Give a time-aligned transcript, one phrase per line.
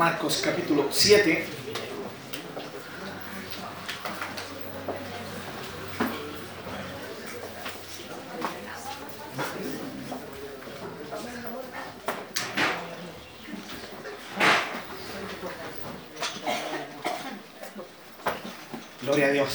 [0.00, 1.44] Marcos capítulo 7.
[19.02, 19.52] Gloria a Dios.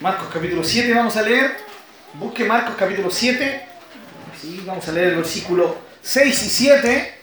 [0.00, 1.58] Marcos capítulo 7 vamos a leer.
[2.14, 3.69] Busque Marcos capítulo 7.
[4.70, 7.14] Vamos a leer el versículo 6 y 7.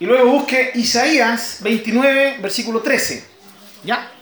[0.00, 3.24] Y luego busque Isaías 29, versículo 13.
[3.82, 4.12] ¿Ya?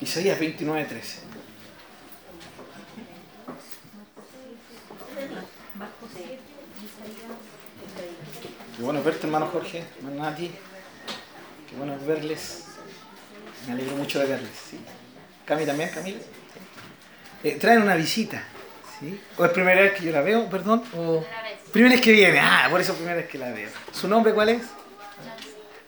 [0.00, 1.18] Isaías 29, 13.
[8.76, 10.50] Qué bueno verte, hermano Jorge, hermano Nati.
[11.70, 12.63] Qué bueno verles.
[13.66, 14.50] Me alegro mucho de verles.
[14.70, 14.78] ¿sí?
[15.44, 16.18] Cami también, Camila.
[17.42, 18.42] Eh, traen una visita.
[19.00, 19.20] ¿sí?
[19.36, 20.82] ¿O es primera vez que yo la veo, perdón?
[20.96, 21.24] O...
[21.72, 22.38] Primera vez que viene.
[22.40, 23.70] Ah, por eso primera vez que la veo.
[23.92, 24.62] ¿Su nombre cuál es?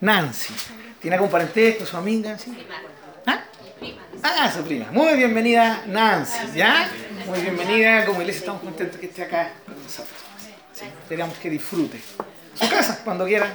[0.00, 0.55] Nancy.
[1.00, 2.38] ¿Tiene algún parentesco, su amiga?
[2.38, 2.56] ¿sí?
[3.27, 3.44] ¿Ah?
[4.22, 4.86] Ah, su prima.
[4.90, 6.38] Muy bienvenida, Nancy.
[6.55, 6.90] ¿Ya?
[7.27, 8.05] Muy bienvenida.
[8.05, 10.18] Como iglesia estamos contentos que esté acá con nosotros.
[10.72, 11.98] Sí, esperamos que disfrute.
[12.55, 13.55] Su casa, cuando quiera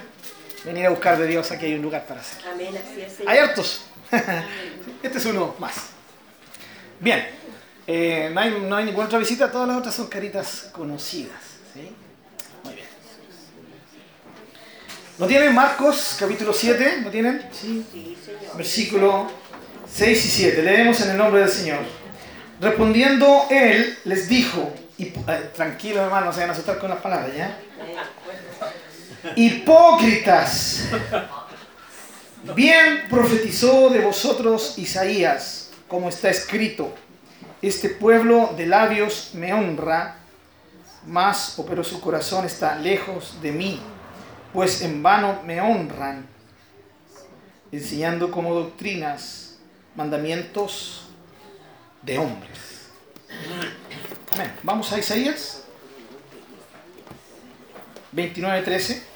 [0.63, 2.52] venir a buscar de Dios, aquí hay un lugar para hacerlo.
[2.52, 3.28] Amén, así es.
[3.28, 3.85] Hay hartos.
[5.04, 5.73] Este es uno más.
[7.00, 7.28] Bien,
[7.88, 11.40] eh, no, hay, no hay ninguna otra visita, todas las otras son caritas conocidas.
[11.73, 11.92] ¿sí?
[12.64, 12.88] Muy bien.
[15.18, 17.02] ¿Lo tienen Marcos capítulo 7?
[17.03, 17.44] ¿Lo tienen?
[17.52, 17.86] Sí.
[17.92, 18.58] Sí, Señor.
[18.58, 19.31] Versículo
[19.92, 20.62] 6 y 7.
[20.62, 21.80] Leemos en el nombre del Señor.
[22.59, 27.00] Respondiendo él, les dijo, y, eh, tranquilo hermano, no se vayan a asustar con las
[27.00, 27.58] palabras, ¿ya?
[29.36, 30.84] Hipócritas.
[32.44, 36.94] Bien profetizó de vosotros Isaías, como está escrito.
[37.62, 40.18] Este pueblo de labios me honra,
[41.06, 43.79] mas, oh, pero su corazón está lejos de mí,
[44.53, 46.25] pues en vano me honran,
[47.72, 49.59] enseñando como doctrinas
[49.96, 51.03] mandamientos
[52.02, 52.90] de hombres.
[54.34, 54.52] Amén.
[54.63, 55.63] Vamos a Isaías
[58.16, 59.10] 29:13.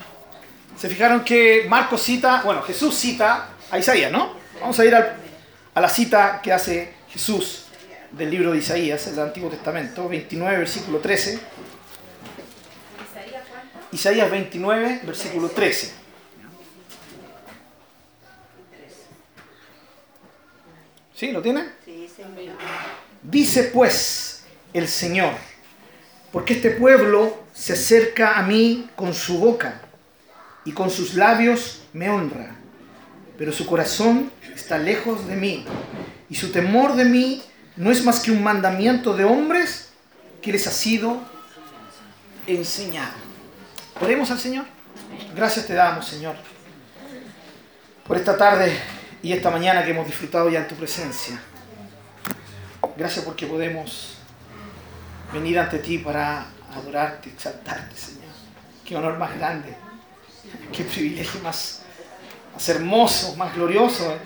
[0.78, 4.34] Se fijaron que Marcos cita, bueno, Jesús cita a Isaías, ¿no?
[4.59, 7.66] Vamos a ir a la cita que hace Jesús
[8.12, 11.40] del libro de Isaías, el Antiguo Testamento, 29, versículo 13.
[13.91, 15.94] Isaías 29, versículo 13.
[21.13, 21.31] ¿Sí?
[21.31, 21.63] ¿Lo Señor.
[23.24, 24.44] Dice pues
[24.74, 25.31] el Señor,
[26.34, 29.84] porque este pueblo se acerca a mí con su boca
[30.66, 32.56] y con sus labios me honra,
[33.38, 35.66] pero su corazón está lejos de mí
[36.30, 37.44] y su temor de mí
[37.78, 39.90] no es más que un mandamiento de hombres
[40.42, 41.22] que les ha sido
[42.48, 43.14] enseñado.
[44.02, 44.66] ¿Oremos al Señor?
[45.36, 46.36] Gracias te damos, Señor,
[48.08, 48.78] por esta tarde
[49.22, 51.40] y esta mañana que hemos disfrutado ya en tu presencia.
[52.98, 54.18] Gracias porque podemos
[55.34, 58.24] venir ante ti para adorarte, exaltarte, Señor.
[58.86, 59.75] Qué honor más grande,
[60.72, 61.82] qué privilegio más,
[62.68, 64.20] hermoso, más glorioso, eh,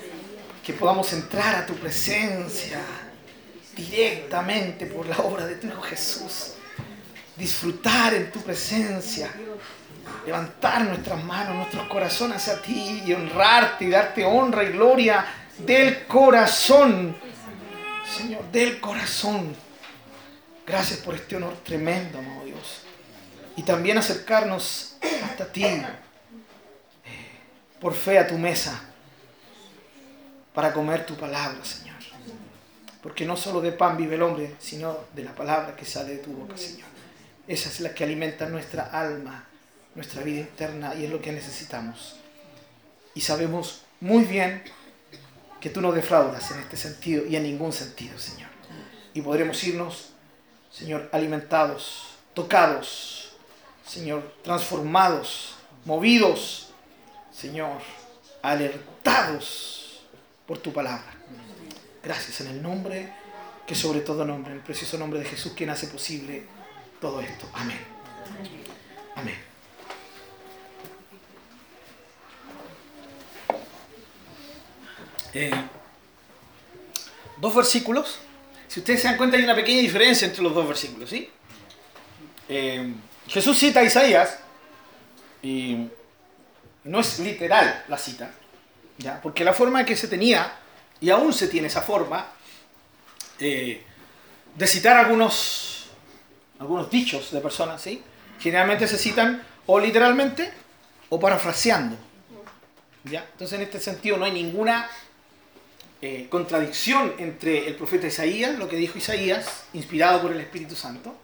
[0.64, 2.82] que podamos entrar a tu presencia
[3.76, 6.54] directamente por la obra de tu Hijo Jesús.
[7.36, 9.32] Disfrutar en tu presencia,
[10.26, 15.26] levantar nuestras manos, nuestros corazones hacia ti y honrarte y darte honra y gloria
[15.58, 17.16] del corazón.
[18.18, 19.56] Señor, del corazón.
[20.66, 22.82] Gracias por este honor tremendo, amado Dios.
[23.56, 25.66] Y también acercarnos hasta ti,
[27.80, 28.82] por fe a tu mesa,
[30.54, 31.98] para comer tu palabra, Señor.
[33.02, 36.18] Porque no solo de pan vive el hombre, sino de la palabra que sale de
[36.18, 36.90] tu boca, Señor.
[37.48, 39.46] Esa es la que alimenta nuestra alma,
[39.96, 42.18] nuestra vida interna y es lo que necesitamos.
[43.16, 44.64] Y sabemos muy bien
[45.60, 48.50] que tú no defraudas en este sentido y en ningún sentido, Señor.
[49.14, 50.12] Y podremos irnos,
[50.72, 53.32] Señor, alimentados, tocados,
[53.86, 55.56] Señor, transformados,
[55.86, 56.69] movidos,
[57.40, 57.80] Señor,
[58.42, 60.02] alertados
[60.46, 61.14] por tu palabra.
[62.04, 63.14] Gracias en el nombre
[63.66, 66.44] que sobre todo nombre, en el precioso nombre de Jesús, quien hace posible
[67.00, 67.48] todo esto.
[67.54, 67.80] Amén.
[69.16, 69.36] Amén.
[75.34, 75.52] Eh,
[77.38, 78.20] dos versículos.
[78.68, 81.30] Si ustedes se dan cuenta, hay una pequeña diferencia entre los dos versículos, ¿sí?
[82.50, 82.94] Eh,
[83.28, 84.40] Jesús cita a Isaías
[85.42, 85.88] y
[86.86, 88.32] no es literal la cita,
[88.98, 89.22] ¿ya?
[89.22, 90.52] Porque la forma que se tenía,
[91.02, 92.28] y aún se tiene esa forma,
[93.40, 93.84] eh,
[94.56, 95.88] de citar algunos,
[96.60, 98.04] algunos dichos de personas, ¿sí?
[98.40, 100.52] Generalmente se citan o literalmente
[101.10, 101.98] o parafraseando.
[103.04, 103.26] ¿ya?
[103.32, 104.90] Entonces en este sentido no hay ninguna
[106.02, 111.16] eh, contradicción entre el profeta Isaías, lo que dijo Isaías, inspirado por el Espíritu Santo,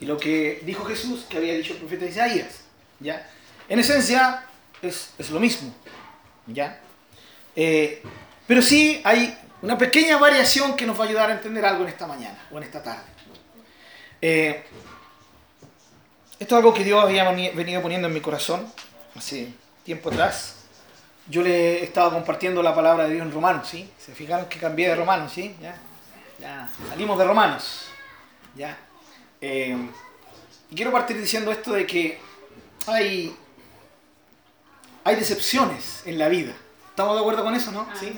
[0.00, 2.60] y lo que dijo Jesús, que había dicho el profeta Isaías.
[3.00, 3.28] ¿ya?
[3.68, 4.44] En esencia
[4.82, 5.74] es, es lo mismo.
[6.46, 6.80] ¿ya?
[7.56, 8.02] Eh,
[8.46, 11.88] pero sí hay una pequeña variación que nos va a ayudar a entender algo en
[11.88, 13.04] esta mañana o en esta tarde.
[14.22, 14.64] Eh,
[16.38, 18.66] esto es algo que Dios había venido poniendo en mi corazón
[19.14, 19.52] hace
[19.84, 20.56] tiempo atrás.
[21.28, 23.88] Yo le estaba compartiendo la palabra de Dios en Romanos, ¿sí?
[23.98, 25.54] Se fijaron que cambié de Romanos, ¿sí?
[25.60, 25.76] Ya,
[26.40, 27.86] ya salimos de Romanos,
[28.56, 28.76] ¿ya?
[29.40, 29.76] Eh,
[30.74, 32.18] quiero partir diciendo esto de que
[32.86, 33.36] hay,
[35.10, 36.52] hay decepciones en la vida.
[36.88, 37.86] ¿Estamos de acuerdo con eso, no?
[37.98, 38.12] ¿Sí?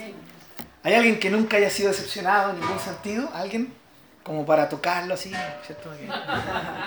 [0.82, 3.30] ¿Hay alguien que nunca haya sido decepcionado en ningún sentido?
[3.32, 3.72] ¿Alguien?
[4.22, 5.32] Como para tocarlo así,
[5.66, 5.90] ¿cierto?
[5.96, 6.06] Que,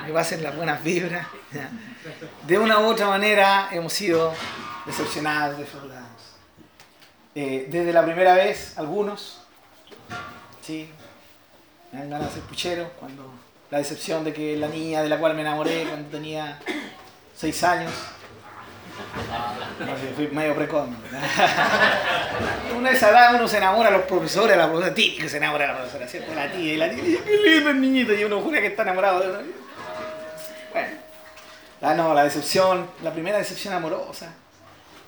[0.06, 1.26] que pasen las buenas vibras.
[2.46, 4.32] De una u otra manera hemos sido
[4.86, 6.06] decepcionados, defraudados.
[7.34, 9.40] Eh, desde la primera vez, algunos,
[10.62, 10.88] sí,
[11.92, 13.30] me dan ganas de ser puchero, cuando
[13.70, 16.58] la decepción de que la niña de la cual me enamoré cuando tenía
[17.34, 17.92] seis años,
[19.80, 20.88] no, fui medio precoz.
[22.76, 25.72] Una esa edad uno se enamora de los profesores, la profesora típica se enamora de
[25.72, 26.34] la profesora, ¿cierto?
[26.34, 29.20] La tía y la tía, qué lindo el niñito, y uno jura que está enamorado
[29.20, 29.28] de
[30.72, 30.98] Bueno,
[31.82, 34.32] ah, no, la decepción, la primera decepción amorosa.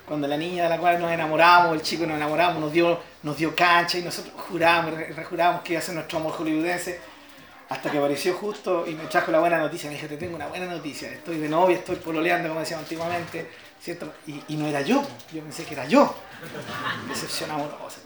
[0.06, 3.37] Cuando la niña de la cual nos enamoramos, el chico nos enamoramos, nos dio, nos
[3.37, 6.99] dio cancha y nosotros juramos, rejuramos que iba a ser nuestro amor hollywoodense.
[7.69, 9.90] Hasta que apareció justo y me trajo la buena noticia.
[9.90, 11.11] Me dijo, te tengo una buena noticia.
[11.11, 13.50] Estoy de novia, estoy pololeando, como decíamos antiguamente.
[13.82, 14.12] ¿Cierto?
[14.26, 15.02] Y, y, no era yo,
[15.32, 16.14] yo pensé que era yo.
[17.08, 17.98] Decepción amorosa.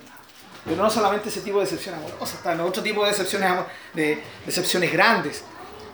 [0.65, 3.51] Pero no solamente ese tipo de decepción amorosa, están otro tipo de decepciones,
[3.95, 5.43] de decepciones grandes.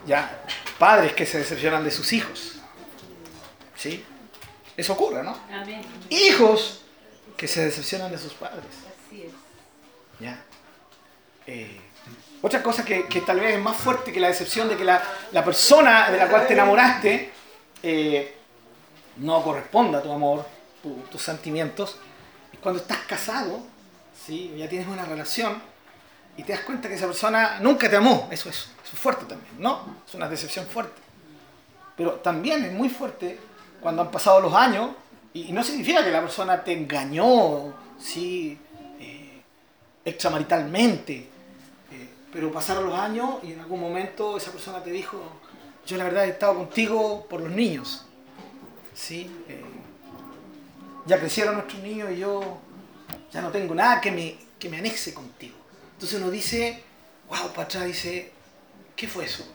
[0.07, 0.45] Ya,
[0.79, 2.57] padres que se decepcionan de sus hijos.
[3.77, 4.05] ¿Sí?
[4.77, 5.39] Eso ocurre, ¿no?
[5.53, 5.83] Amén.
[6.11, 6.83] Hijos
[7.37, 8.65] que se decepcionan de sus padres.
[9.07, 9.33] Así es.
[10.21, 10.43] ¿Ya?
[11.47, 11.81] Eh,
[12.43, 15.03] otra cosa que, que, tal vez es más fuerte que la decepción de que la,
[15.33, 17.33] la persona de la cual te enamoraste
[17.83, 18.38] eh,
[19.19, 20.47] no corresponda tu amor,
[21.11, 21.97] tus sentimientos,
[22.63, 23.61] cuando estás casado,
[24.27, 24.55] ¿sí?
[24.57, 25.61] ya tienes una relación
[26.37, 28.29] y te das cuenta que esa persona nunca te amó.
[28.31, 29.97] Eso es, eso es fuerte también, ¿no?
[30.07, 31.01] Es una decepción fuerte.
[31.97, 33.39] Pero también es muy fuerte
[33.81, 34.91] cuando han pasado los años
[35.35, 38.59] y, no significa que la persona te engañó, ¿sí?
[39.01, 39.43] Eh,
[40.05, 41.29] extramaritalmente.
[41.93, 45.21] Eh, pero pasaron los años y en algún momento esa persona te dijo,
[45.87, 48.05] yo la verdad he estado contigo por los niños.
[48.99, 49.31] ¿Sí?
[49.49, 49.65] Eh,
[51.07, 52.59] ya crecieron nuestros niños y yo
[53.33, 55.57] ya no tengo nada que me, que me anexe contigo.
[55.95, 56.83] Entonces uno dice,
[57.29, 58.33] wow, para atrás dice,
[58.97, 59.47] ¿qué fue eso?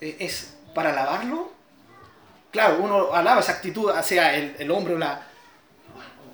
[0.00, 1.52] Eh, ¿Es para alabarlo?
[2.50, 5.26] Claro, uno alaba esa actitud, sea el, el hombre o la,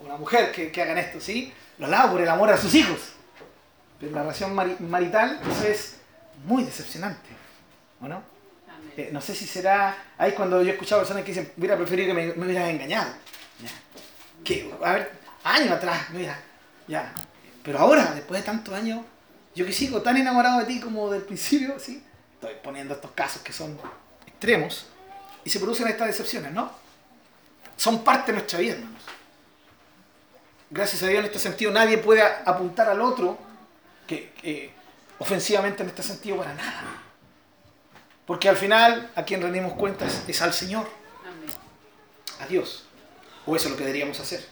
[0.03, 1.53] o la mujer que, que, hagan esto, ¿sí?
[1.79, 2.99] Lo alaba por el amor a sus hijos.
[4.01, 5.97] Pero la relación marital, eso es
[6.45, 7.29] muy decepcionante,
[8.01, 8.32] ¿o no?
[8.97, 9.97] Eh, no sé si será.
[10.19, 13.13] Ahí cuando yo he escuchado personas que dicen, hubiera preferido que me, hubieras engañado.
[14.45, 15.13] Que, a ver,
[15.45, 16.39] años atrás, mira,
[16.87, 17.13] ya.
[17.63, 19.05] Pero ahora, después de tantos años,
[19.55, 22.03] yo que sigo tan enamorado de ti como del principio, ¿sí?
[22.35, 23.79] Estoy poniendo estos casos que son
[24.27, 24.87] extremos
[25.45, 26.73] y se producen estas decepciones, ¿no?
[27.77, 29.03] Son parte de nuestra vida, hermanos.
[30.71, 33.39] Gracias a Dios en este sentido nadie puede apuntar al otro
[34.07, 34.73] que
[35.19, 37.03] ofensivamente en este sentido para nada.
[38.27, 40.89] Porque al final a quien rendimos cuentas es al Señor.
[42.41, 42.85] A Dios.
[43.47, 44.47] O eso es lo que deberíamos hacer.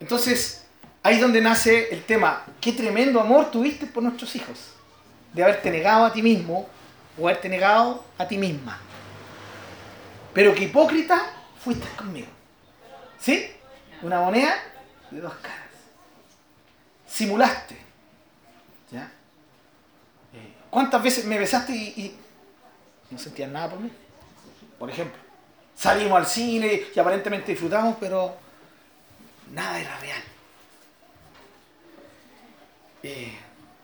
[0.00, 0.64] Entonces,
[1.02, 2.44] ahí es donde nace el tema.
[2.60, 4.58] Qué tremendo amor tuviste por nuestros hijos.
[5.32, 6.68] De haberte negado a ti mismo
[7.18, 8.80] o haberte negado a ti misma.
[10.32, 11.20] Pero qué hipócrita
[11.62, 12.28] fuiste conmigo.
[13.18, 13.50] ¿Sí?
[14.02, 14.54] Una moneda
[15.10, 15.58] de dos caras.
[17.06, 17.91] Simulaste.
[20.72, 22.16] ¿Cuántas veces me besaste y,
[23.10, 23.92] no sentías nada por mí?
[24.78, 25.20] Por ejemplo,
[25.76, 28.34] salimos al cine y aparentemente disfrutamos, pero
[29.52, 30.22] nada era real.
[33.02, 33.36] Eh,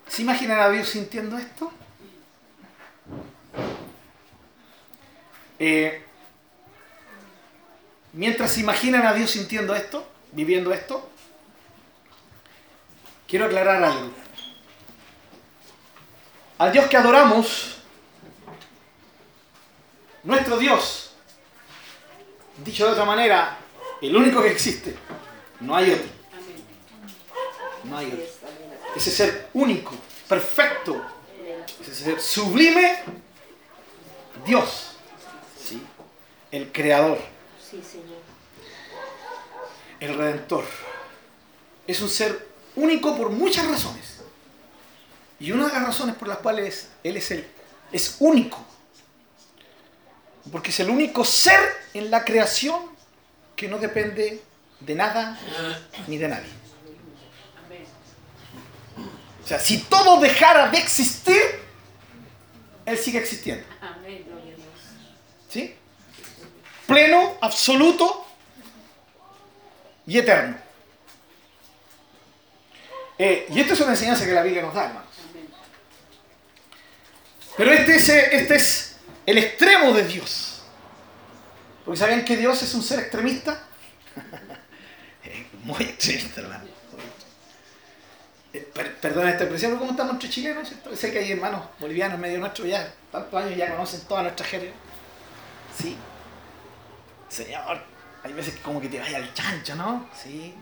[0.07, 1.71] ¿Se imaginan a Dios sintiendo esto?
[5.59, 6.03] Eh,
[8.15, 11.07] mientras se imaginan a Dios sintiendo esto, viviendo esto,
[13.27, 14.28] quiero aclarar algo.
[16.59, 17.77] Al Dios que adoramos,
[20.25, 21.13] nuestro Dios,
[22.65, 23.59] dicho de otra manera,
[24.01, 24.97] El único que existe.
[25.61, 26.09] No hay otro.
[27.85, 28.25] No hay otro.
[28.95, 29.93] Ese ser único,
[30.29, 31.01] perfecto,
[31.81, 33.03] ese ser sublime,
[34.45, 34.97] Dios.
[35.65, 35.83] ¿Sí?
[36.51, 37.19] El creador.
[37.61, 38.19] Sí, Señor.
[40.01, 40.65] El redentor.
[41.87, 44.18] Es un ser único por muchas razones.
[45.41, 47.47] Y una de las razones por las cuales Él es el
[47.93, 48.65] es único.
[50.51, 51.61] Porque es el único ser
[51.95, 52.81] en la creación
[53.55, 54.43] que no depende
[54.81, 55.39] de nada
[56.07, 56.59] ni de nadie.
[59.45, 61.41] O sea, si todo dejara de existir,
[62.85, 63.65] Él sigue existiendo.
[65.49, 65.75] ¿Sí?
[66.87, 68.27] Pleno, absoluto
[70.07, 70.57] y eterno.
[73.19, 75.08] Eh, y esto es una enseñanza que la Biblia nos da, hermanos.
[77.59, 78.97] Pero este es, eh, este es
[79.27, 80.63] el extremo de Dios.
[81.85, 83.61] Porque ¿sabían que Dios es un ser extremista?
[85.25, 86.65] Eh, Muy extremista, hermano.
[88.53, 90.73] Eh, esta expresión, pero ¿cómo estamos entre chilenos?
[90.95, 94.71] Sé que hay hermanos bolivianos medio nuestros ya, tantos años ya conocen toda nuestra jerga.
[95.77, 95.97] Sí.
[97.29, 97.83] Señor,
[98.23, 100.09] hay veces que como que te vaya al chancho, ¿no?
[100.15, 100.55] Sí.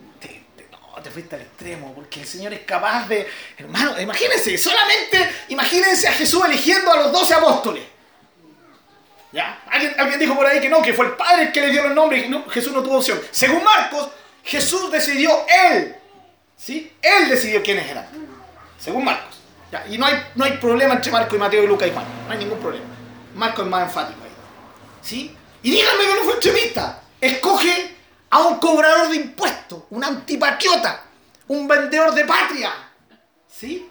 [0.97, 3.29] Te, te- fuiste al extremo, porque el Señor es capaz de...
[3.59, 7.85] Hermano, imagínense, solamente imagínense a Jesús eligiendo a los doce apóstoles.
[9.33, 9.63] ¿Ya?
[9.71, 11.85] Alguien, alguien dijo por ahí que no, que fue el Padre el que le dio
[11.85, 13.21] el nombre y no, Jesús no tuvo opción.
[13.31, 14.09] Según Marcos,
[14.45, 15.95] Jesús decidió él.
[16.57, 16.91] ¿Sí?
[17.03, 18.09] Él decidió quiénes eran.
[18.79, 19.37] Según Marcos.
[19.71, 19.85] ¿Ya?
[19.89, 22.05] Y no hay, no hay problema entre Marcos y Mateo y Lucas y Juan.
[22.27, 22.87] No hay ningún problema.
[23.35, 24.31] Marcos es más enfático ahí.
[25.03, 25.37] ¿Sí?
[25.63, 27.03] Y díganme que no fue extremista.
[27.21, 27.96] Escoge
[28.37, 31.05] a un cobrador de impuestos, un antipatriota,
[31.49, 32.71] un vendedor de patria.
[33.49, 33.91] ¿Sí?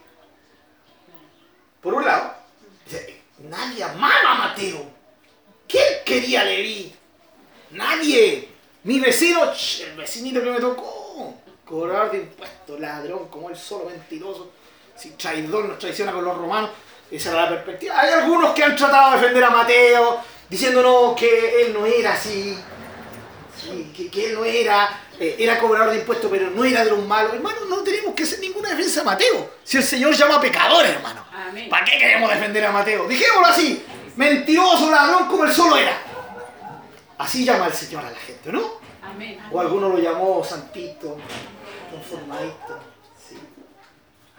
[1.80, 2.32] Por un lado,
[3.38, 4.86] nadie amaba a Mateo.
[5.68, 6.94] ¿Quién quería a?
[7.72, 8.48] Nadie.
[8.84, 11.34] Mi vecino, el vecinito que me tocó.
[11.64, 14.52] Cobrador de impuestos, ladrón, como él solo, mentiroso.
[14.94, 16.70] Si traidor nos traiciona con los romanos.
[17.10, 18.00] Esa era la perspectiva.
[18.00, 22.56] Hay algunos que han tratado de defender a Mateo, diciéndonos que él no era así.
[23.94, 27.04] Que, que él no era, eh, era cobrador de impuestos, pero no era de los
[27.04, 27.34] malos.
[27.34, 29.50] Hermano, no tenemos que hacer ninguna defensa a Mateo.
[29.64, 31.24] Si el Señor llama pecadores, hermano.
[31.32, 31.68] Amén.
[31.68, 33.06] ¿Para qué queremos defender a Mateo?
[33.08, 33.84] Dijémoslo así,
[34.16, 35.98] mentiroso, ladrón como él solo era.
[37.18, 38.72] Así llama el Señor a la gente, ¿no?
[39.02, 39.38] Amén.
[39.50, 41.16] O alguno lo llamó santito,
[41.90, 42.78] conformadito.
[43.28, 43.36] Sí.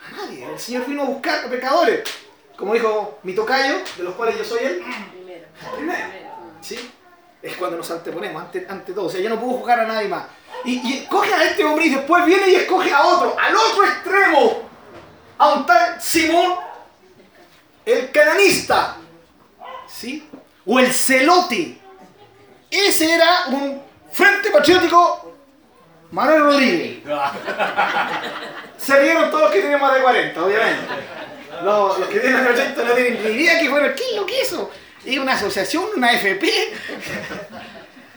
[0.06, 0.46] A nadie.
[0.46, 2.04] El Señor vino a buscar a pecadores.
[2.56, 4.84] Como dijo mi tocayo, de los cuales yo soy él.
[5.12, 5.48] Primero.
[5.76, 6.10] Primero.
[6.10, 6.30] Primero.
[6.62, 6.92] ¿Sí?
[7.48, 9.06] Es cuando nos anteponemos, ante, ante todo.
[9.06, 10.26] O sea, yo no puedo juzgar a nadie más.
[10.66, 13.86] Y, y escoge a este hombre y después viene y escoge a otro, al otro
[13.86, 14.70] extremo.
[15.38, 16.56] A un tal Simón,
[17.86, 18.98] el cananista.
[19.88, 20.30] ¿Sí?
[20.66, 21.78] O el celote.
[22.70, 25.34] Ese era un frente patriótico
[26.12, 27.04] Manuel Rodríguez.
[28.78, 30.86] Se rieron todos los que tienen más de 40, obviamente.
[31.64, 33.94] Los, los que tienen más de 80 no tienen ni idea que fueron.
[33.96, 34.54] ¿Qué es lo que es
[35.06, 36.50] ¿Es una asociación, una FP?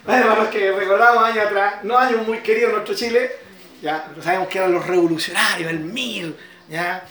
[0.04, 3.30] Bueno, que recordamos años atrás, no años muy queridos en nuestro Chile,
[3.82, 6.36] ya sabemos que eran los revolucionarios, el MIR,
[6.68, 7.04] ya.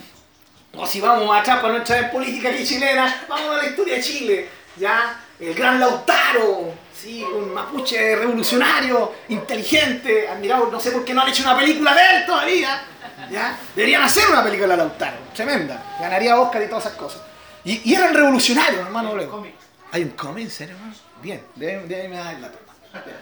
[0.73, 4.49] O si vamos atrás para nuestra política aquí chilena, vamos a la historia de Chile,
[4.75, 5.23] ya.
[5.39, 11.29] El gran Lautaro, sí, un mapuche revolucionario, inteligente, admirado, no sé por qué no han
[11.29, 12.81] hecho una película de él todavía,
[13.31, 13.57] ya.
[13.75, 17.21] Deberían hacer una película de Lautaro, tremenda, ganaría Oscar y todas esas cosas.
[17.63, 19.15] Y, y eran revolucionarios, hermano.
[19.15, 19.45] luego.
[19.91, 20.95] ¿Hay un cómic, en serio, hermano?
[21.21, 22.57] Bien, de, de ahí me da el dato.
[22.59, 23.17] hermano.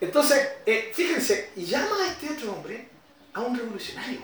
[0.00, 2.88] Entonces, eh, fíjense, y llama a este otro hombre
[3.32, 4.20] a un revolucionario.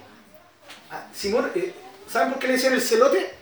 [0.90, 1.74] A Simón, eh,
[2.10, 3.34] ¿saben por qué le decían el celote?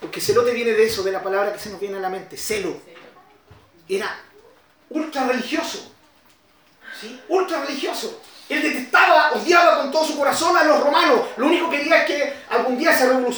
[0.00, 2.36] Porque celote viene de eso, de la palabra que se nos viene a la mente,
[2.36, 2.80] celo.
[3.88, 4.18] Era
[4.90, 5.92] ultra religioso.
[7.00, 7.20] ¿Sí?
[7.28, 8.20] Ultra religioso.
[8.52, 11.20] Él detestaba, odiaba con todo su corazón a los romanos.
[11.36, 12.92] Lo único que quería es que algún día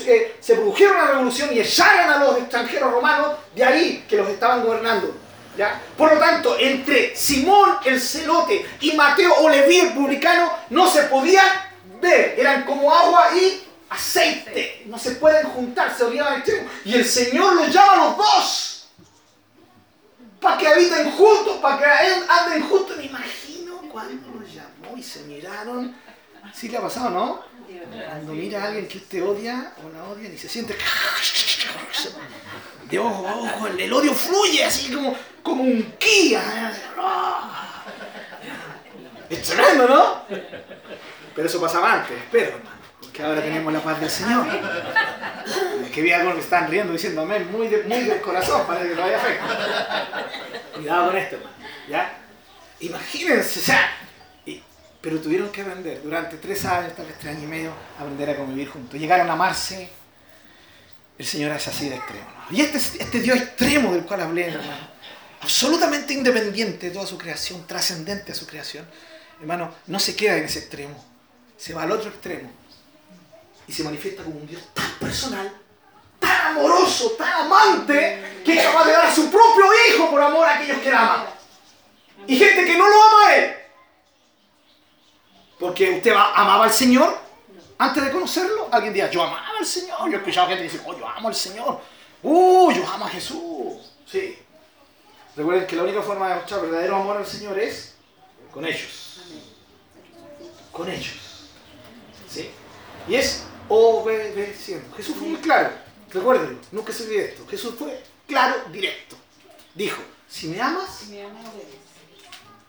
[0.06, 4.28] eh, se produjera una revolución y echaran a los extranjeros romanos de ahí que los
[4.28, 5.14] estaban gobernando.
[5.56, 5.80] ¿ya?
[5.96, 11.46] Por lo tanto, entre Simón el celote y Mateo o el publicano no se podían
[12.00, 12.34] ver.
[12.38, 14.82] Eran como agua y aceite.
[14.86, 16.68] No se pueden juntar, se odiaban extremo.
[16.84, 18.74] Y el Señor los llama a los dos
[20.44, 21.84] para que habiten juntos, para que
[22.28, 22.96] anden juntos.
[22.98, 24.33] Me imagino cuando
[24.94, 25.94] los llamó y se miraron.
[26.52, 27.42] Sí le ha pasado, ¿no?
[28.08, 30.76] Cuando mira a alguien que usted odia o la odian y se siente
[32.90, 36.36] de ojo a ojo, el, odio fluye así como, como un ki.
[39.30, 40.36] Es tremendo, ¿no?
[41.34, 42.60] Pero eso pasaba antes, espero.
[43.00, 44.46] Porque ahora tenemos la paz del Señor.
[45.82, 49.16] Es que vi algo que están riendo diciendo muy, muy del corazón, parece que todavía
[49.16, 50.26] afecta.
[50.74, 51.36] Cuidado con esto.
[51.88, 52.18] ¿Ya?
[52.80, 54.03] Imagínense, o sea,
[55.04, 58.36] pero tuvieron que aprender durante tres años, tal vez tres años y medio, aprender a
[58.36, 58.98] convivir juntos.
[58.98, 59.90] Llegaron a amarse.
[61.18, 62.26] El Señor es así de extremo.
[62.50, 64.88] Y este, este Dios extremo del cual hablé, hermano,
[65.42, 68.86] absolutamente independiente de toda su creación, trascendente a su creación,
[69.42, 71.04] hermano, no se queda en ese extremo,
[71.58, 72.50] se va al otro extremo
[73.68, 75.52] y se manifiesta como un Dios tan personal,
[76.18, 80.48] tan amoroso, tan amante, que es capaz de dar a su propio hijo por amor
[80.48, 81.26] a aquellos que la aman.
[82.26, 83.63] Y gente que no lo ama a él.
[85.64, 87.16] Porque usted amaba al Señor
[87.78, 88.68] antes de conocerlo.
[88.70, 89.98] Alguien diga, yo amaba al Señor.
[90.10, 91.80] Yo he escuchado gente que dice, oh, yo amo al Señor.
[92.22, 93.92] Uh, yo amo a Jesús.
[94.06, 94.36] Sí.
[95.34, 97.94] Recuerden que la única forma de mostrar verdadero amor al Señor es
[98.52, 99.22] con ellos.
[100.70, 101.48] Con ellos.
[102.28, 102.50] ¿Sí?
[103.08, 104.94] Y es obedeciendo.
[104.96, 105.70] Jesús fue muy claro.
[106.10, 107.46] Recuérdenlo, nunca se olvide esto.
[107.48, 109.16] Jesús fue claro, directo.
[109.74, 111.04] Dijo, si me amas,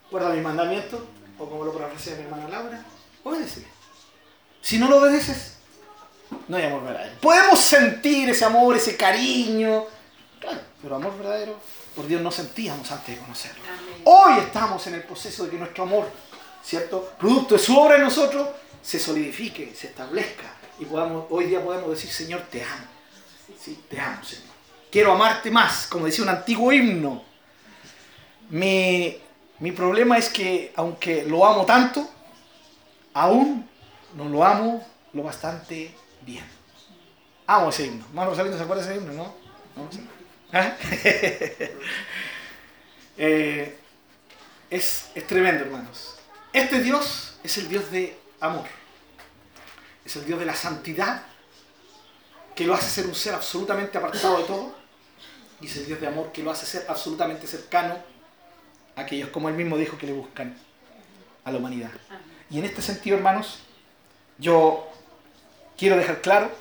[0.09, 1.01] guarda mis mandamientos,
[1.37, 2.85] o como lo parafrasea mi hermana Laura,
[3.23, 3.67] obedéceme.
[4.61, 5.57] Si no lo obedeces,
[6.47, 7.15] no hay amor verdadero.
[7.21, 9.85] Podemos sentir ese amor, ese cariño,
[10.39, 11.59] claro, pero amor verdadero
[11.95, 13.63] por Dios no sentíamos antes de conocerlo.
[14.03, 16.09] Hoy estamos en el proceso de que nuestro amor,
[16.63, 17.13] ¿cierto?
[17.17, 18.49] Producto de su obra en nosotros,
[18.81, 22.85] se solidifique, se establezca y podamos, hoy día podemos decir, Señor, te amo.
[23.59, 24.55] Sí, te amo, Señor.
[24.91, 27.23] Quiero amarte más, como decía un antiguo himno.
[28.49, 29.17] Mi,
[29.59, 32.09] mi problema es que, aunque lo amo tanto,
[33.13, 33.69] aún
[34.15, 36.45] no lo amo lo bastante bien.
[37.47, 38.05] Amo ese himno.
[38.13, 39.33] Mano Rosalino, ¿se acuerda de ese himno, no?
[40.51, 40.75] ¿Ah?
[43.17, 43.77] eh,
[44.69, 46.17] es, es tremendo, hermanos.
[46.51, 48.65] Este Dios es el Dios de amor.
[50.03, 51.23] Es el Dios de la santidad,
[52.55, 54.75] que lo hace ser un ser absolutamente apartado de todo.
[55.61, 58.14] Y es el Dios de amor que lo hace ser absolutamente cercano
[58.95, 60.55] aquellos, como él mismo dijo, que le buscan
[61.43, 61.91] a la humanidad.
[62.49, 63.59] Y en este sentido, hermanos,
[64.37, 64.87] yo
[65.77, 66.51] quiero dejar claro,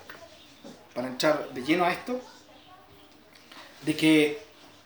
[0.94, 2.20] para entrar de lleno a esto,
[3.82, 4.42] de que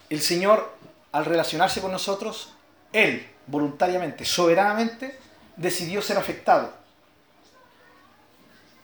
[0.09, 0.75] el Señor,
[1.13, 2.55] al relacionarse con nosotros,
[2.93, 5.19] Él, voluntariamente, soberanamente,
[5.57, 6.73] decidió ser afectado.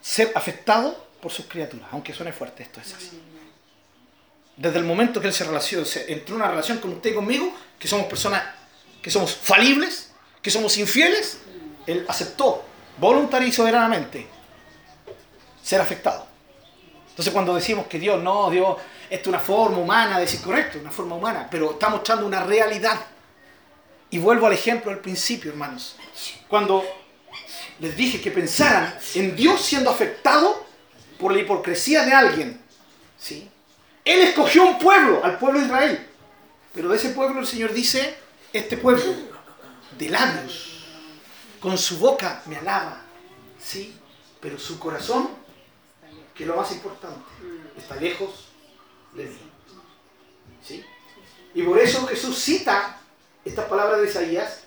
[0.00, 3.20] Ser afectado por sus criaturas, aunque suene fuerte, esto es así.
[4.56, 7.14] Desde el momento que Él se relacionó, se entró en una relación con usted y
[7.14, 8.42] conmigo, que somos personas,
[9.02, 11.38] que somos falibles, que somos infieles,
[11.86, 12.64] Él aceptó
[12.98, 14.26] voluntaria y soberanamente
[15.62, 16.26] ser afectado.
[17.08, 18.76] Entonces cuando decimos que Dios, no, Dios,
[19.10, 22.42] esto es una forma humana de decir correcto, una forma humana, pero está mostrando una
[22.42, 23.00] realidad.
[24.10, 25.96] Y vuelvo al ejemplo del principio, hermanos.
[26.48, 26.84] Cuando
[27.80, 30.66] les dije que pensaran en Dios siendo afectado
[31.18, 32.60] por la hipocresía de alguien,
[33.18, 33.50] ¿sí?
[34.04, 36.08] Él escogió un pueblo, al pueblo de Israel.
[36.74, 38.16] Pero de ese pueblo el Señor dice,
[38.52, 39.04] este pueblo,
[39.98, 40.84] de labios,
[41.60, 43.00] con su boca me alaba,
[43.58, 43.96] ¿sí?
[44.40, 45.30] Pero su corazón,
[46.34, 47.24] que es lo más importante,
[47.76, 48.48] está lejos
[49.14, 49.38] de mí.
[50.62, 50.84] ¿Sí?
[51.54, 52.98] Y por eso Jesús cita
[53.44, 54.62] estas palabras de Isaías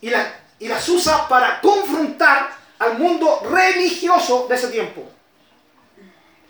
[0.00, 5.08] y, la, y las usa para confrontar al mundo religioso de ese tiempo,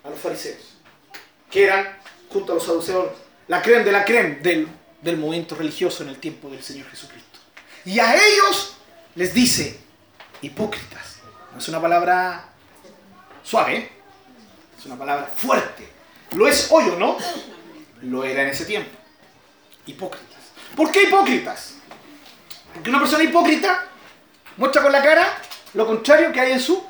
[0.03, 0.77] a los fariseos,
[1.49, 1.99] que eran,
[2.31, 3.09] junto a los saduceos,
[3.47, 4.67] la creen de la creen del,
[5.01, 7.39] del movimiento religioso en el tiempo del Señor Jesucristo.
[7.85, 8.75] Y a ellos
[9.15, 9.79] les dice,
[10.41, 11.17] hipócritas.
[11.51, 12.49] No es una palabra
[13.43, 13.91] suave,
[14.77, 15.87] es una palabra fuerte.
[16.31, 17.17] Lo es hoy o no,
[18.03, 18.97] lo era en ese tiempo.
[19.85, 20.39] Hipócritas.
[20.75, 21.75] ¿Por qué hipócritas?
[22.73, 23.87] Porque una persona hipócrita
[24.57, 25.41] muestra con la cara
[25.73, 26.83] lo contrario que hay en su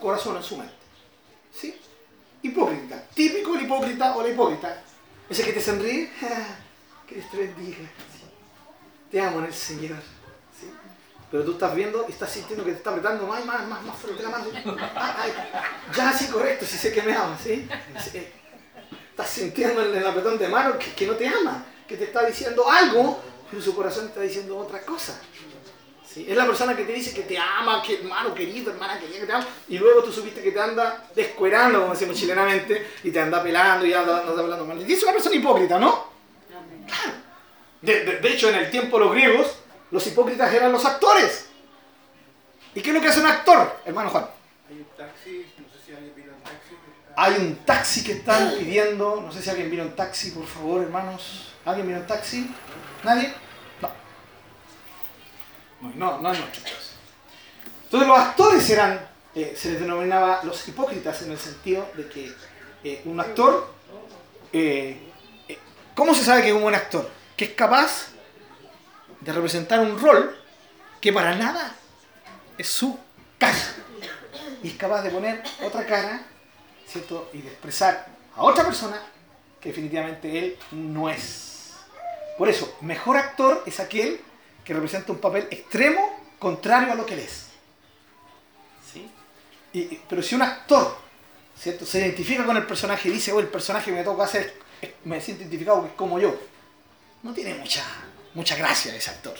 [0.00, 0.74] corazón, en su mente.
[1.52, 1.78] ¿Sí?
[2.46, 3.02] Hipócrita.
[3.14, 4.82] Típico el hipócrita o la hipócrita.
[5.28, 6.10] Ese que te sonríe,
[7.06, 7.88] que Dios te bendiga.
[9.10, 9.98] Te amo en el Señor.
[10.58, 10.70] ¿Sí?
[11.30, 13.96] Pero tú estás viendo y estás sintiendo que te está apretando más, más, más, más
[13.96, 14.22] fuerte.
[14.94, 15.32] Ah, ay,
[15.94, 17.68] ya, sí, correcto, si sé que me ama, ¿sí?
[18.12, 18.26] Sí.
[19.10, 22.24] Estás sintiendo en el apretón de mano que, que no te ama, que te está
[22.24, 25.20] diciendo algo, pero su corazón está diciendo otra cosa.
[26.16, 26.24] ¿Sí?
[26.26, 29.26] Es la persona que te dice que te ama, que hermano querido, hermana querida, que
[29.26, 33.20] te ama, y luego tú supiste que te anda descuerando, como decimos chilenamente, y te
[33.20, 34.80] anda pelando y anda, anda hablando mal.
[34.80, 36.06] Y es una persona hipócrita, ¿no?
[36.86, 37.18] Claro.
[37.82, 39.58] De, de, de hecho, en el tiempo de los griegos,
[39.90, 41.50] los hipócritas eran los actores.
[42.74, 44.26] ¿Y qué es lo que hace un actor, hermano Juan?
[44.70, 46.76] Hay un taxi, no sé si alguien vino en taxi.
[47.14, 50.82] Hay un taxi que están pidiendo, no sé si alguien vino en taxi, por favor,
[50.82, 51.52] hermanos.
[51.66, 52.50] ¿Alguien vino en taxi?
[53.04, 53.34] ¿Nadie?
[55.80, 56.18] No.
[56.20, 56.92] No, es nuestro caso.
[57.84, 62.34] Entonces los actores eran, eh, se les denominaba los hipócritas en el sentido de que
[62.84, 63.68] eh, un actor,
[64.52, 64.96] eh,
[65.48, 65.58] eh,
[65.94, 67.10] ¿cómo se sabe que es un buen actor?
[67.36, 68.08] Que es capaz
[69.20, 70.36] de representar un rol
[71.00, 71.74] que para nada
[72.56, 72.98] es su
[73.38, 73.74] casa.
[74.62, 76.22] Y es capaz de poner otra cara,
[76.86, 77.28] ¿cierto?
[77.32, 79.02] Y de expresar a otra persona
[79.60, 81.72] que definitivamente él no es.
[82.38, 84.20] Por eso, mejor actor es aquel
[84.66, 87.46] que representa un papel extremo contrario a lo que él es.
[88.92, 89.08] ¿Sí?
[89.72, 90.96] Y- pero si un actor
[91.58, 91.86] ¿cierto?
[91.86, 94.54] se identifica con el personaje y dice, oh, el personaje que me toca hacer,
[95.04, 96.34] me siento identificado que es como yo,
[97.22, 97.84] no tiene mucha,
[98.34, 99.34] mucha gracia ese actor.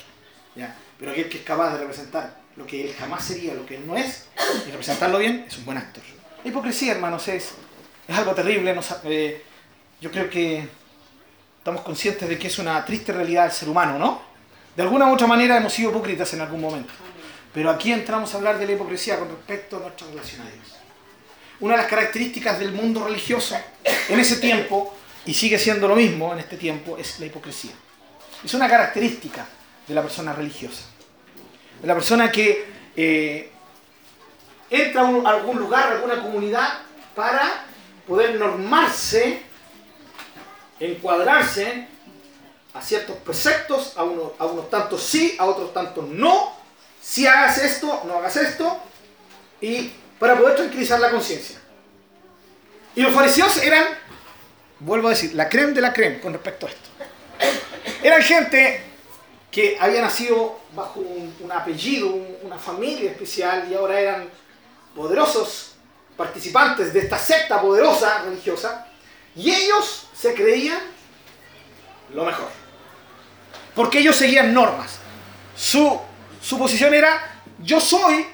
[0.55, 0.75] ¿ya?
[0.99, 3.87] Pero aquel que es capaz de representar lo que él jamás sería, lo que él
[3.87, 4.27] no es,
[4.67, 6.03] y representarlo bien, es un buen actor.
[6.43, 7.51] La hipocresía, hermanos, es,
[8.09, 8.73] es algo terrible.
[8.75, 9.45] no sa- eh,
[10.01, 10.67] yo creo que
[11.59, 14.23] estamos conscientes de que es una triste realidad del ser humano, ¿no?
[14.77, 16.93] De alguna u otra manera hemos sido hipócritas en algún momento.
[17.55, 20.77] Pero aquí entramos a hablar de la hipocresía con respecto a nuestra relación a Dios.
[21.61, 23.57] Una de las características del mundo religioso
[24.11, 27.73] en ese tiempo, y sigue siendo lo mismo en este tiempo, es la hipocresía.
[28.45, 29.47] Es una característica
[29.89, 30.83] de la persona religiosa.
[31.81, 33.51] De la persona que eh,
[34.69, 36.81] entra a, algún lugar, a alguna comunidad,
[37.15, 37.65] para
[38.07, 39.41] poder normarse,
[40.79, 41.96] encuadrarse
[42.77, 46.55] a ciertos preceptos, a unos, a unos tantos sí, a otros tantos no.
[47.03, 48.79] Si hagas esto, no hagas esto.
[49.61, 51.59] Y para poder tranquilizar la conciencia.
[52.95, 53.85] Y los fariseos eran,
[54.81, 56.89] vuelvo a decir, la creme de la creme con respecto a esto.
[58.03, 58.83] Eran gente
[59.51, 64.29] que había nacido bajo un, apellido, un- una familia especial y ahora eran
[64.95, 65.73] poderosos
[66.17, 68.87] participantes de esta secta poderosa religiosa
[69.35, 70.81] y ellos se creían
[72.15, 72.49] lo mejor.
[73.77, 74.99] Porque ellos seguían normas.
[75.57, 76.01] Su,
[76.43, 78.27] su posición era, yo soy,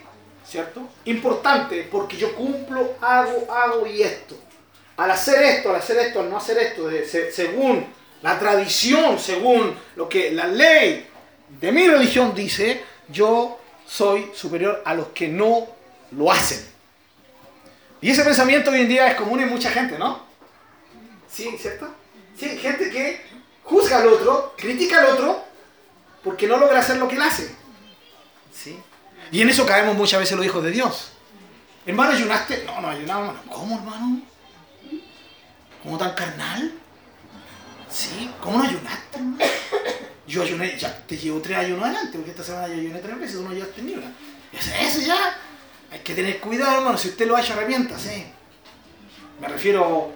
[0.47, 0.89] ¿cierto?
[1.05, 4.37] Importante porque yo cumplo, hago, hago y esto.
[4.97, 7.87] Al hacer esto, al hacer esto, al no hacer esto, de- se- según
[8.23, 11.07] la tradición, según lo que la ley
[11.61, 15.67] de mi religión dice, yo soy superior a los que no
[16.13, 16.65] lo hacen.
[18.01, 20.25] Y ese pensamiento hoy en día es común en mucha gente, ¿no?
[21.31, 21.89] Sí, ¿cierto?
[22.39, 23.21] Sí, gente que
[23.65, 25.45] juzga al otro, critica al otro,
[26.23, 27.55] porque no logra hacer lo que él hace.
[28.53, 28.79] ¿Sí?
[29.31, 31.13] Y en eso caemos muchas veces los hijos de Dios.
[31.87, 32.65] Hermano, ¿ayunaste?
[32.65, 33.53] No, no ayunamos, hermano.
[33.53, 34.21] ¿Cómo, hermano?
[35.83, 36.73] ¿Cómo tan carnal?
[37.91, 39.39] Sí, ¿cómo no ayunaste, hermano?
[40.27, 43.37] Yo ayuné, ya te llevo tres ayunos adelante, porque esta semana yo ayuné tres veces,
[43.37, 44.13] tú no llevaste ni una.
[44.53, 45.37] Eso, ya,
[45.91, 48.27] hay que tener cuidado, hermano, si usted lo ha hecho, arrepiéntase.
[49.41, 50.13] Me refiero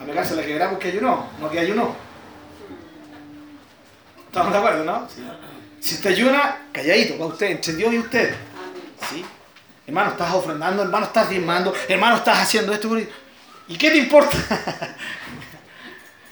[0.00, 1.94] a pegarse la quebrada porque ayunó, no que ayunó.
[4.32, 5.06] ¿Estamos de acuerdo, no?
[5.78, 8.34] Si usted ayuna, calladito, para usted, entre Dios y usted.
[9.10, 9.22] ¿Sí?
[9.86, 12.88] Hermano, estás ofrendando, hermano, estás diezmando, hermano, estás haciendo esto.
[13.68, 14.38] ¿Y qué te importa?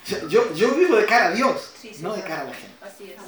[0.30, 2.72] yo, yo, vivo de cara a Dios, Sí, sí, no de cara a la gente.
[2.80, 3.20] Así es.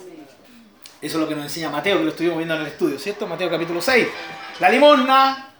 [1.03, 3.27] Eso es lo que nos enseña Mateo, que lo estuvimos viendo en el estudio, ¿cierto?
[3.27, 4.09] Mateo capítulo 6.
[4.59, 5.53] La limosna,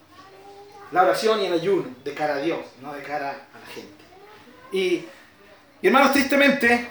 [0.91, 4.03] la oración y el ayuno, de cara a Dios, no de cara a la gente.
[4.71, 5.05] Y,
[5.83, 6.89] y hermanos, tristemente,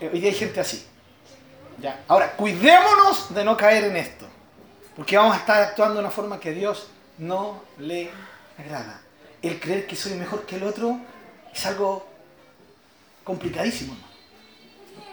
[0.00, 0.86] eh, hoy día hay gente así.
[2.08, 4.26] Ahora, cuidémonos de no caer en esto,
[4.96, 8.10] porque vamos a estar actuando de una forma que a Dios no le
[8.58, 9.00] agrada.
[9.42, 10.98] El creer que soy mejor que el otro
[11.52, 12.06] es algo
[13.22, 13.96] complicadísimo.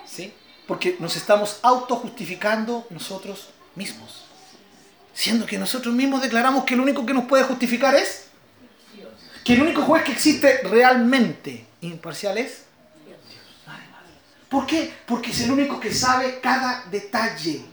[0.05, 0.33] ¿Sí?
[0.67, 4.25] Porque nos estamos autojustificando nosotros mismos.
[5.13, 8.27] Siendo que nosotros mismos declaramos que el único que nos puede justificar es
[9.43, 12.65] que el único juez que existe realmente imparcial es.
[14.51, 14.93] ¿Por qué?
[15.07, 17.65] Porque es el único que sabe cada detalle.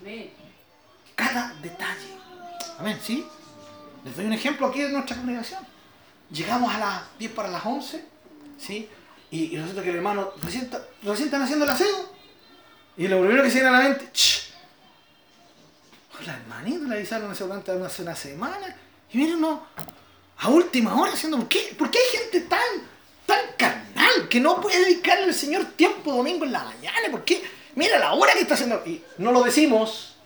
[1.17, 2.17] Cada detalle.
[2.79, 3.27] Amén, ¿sí?
[4.05, 5.67] Les doy un ejemplo aquí de nuestra congregación.
[6.31, 8.05] Llegamos a las 10 para las 11,
[8.59, 8.89] ¿sí?
[9.33, 10.71] Y, y resulta que el hermano recién,
[11.03, 12.13] recién están haciendo el aseo.
[12.97, 14.53] Y lo primero que se viene a la mente, ¡Ch!
[16.27, 18.77] la hermanita le avisaron hace hace una semana.
[19.13, 19.67] Y miren, no,
[20.39, 21.39] a última hora haciendo.
[21.39, 22.61] ¿Por qué, ¿Por qué hay gente tan,
[23.29, 27.11] tan carnal que no puede dedicarle al Señor tiempo domingo en la mañana?
[27.11, 27.43] ¿Por qué?
[27.75, 28.83] Mira la hora que está haciendo.
[28.87, 30.17] Y no lo decimos,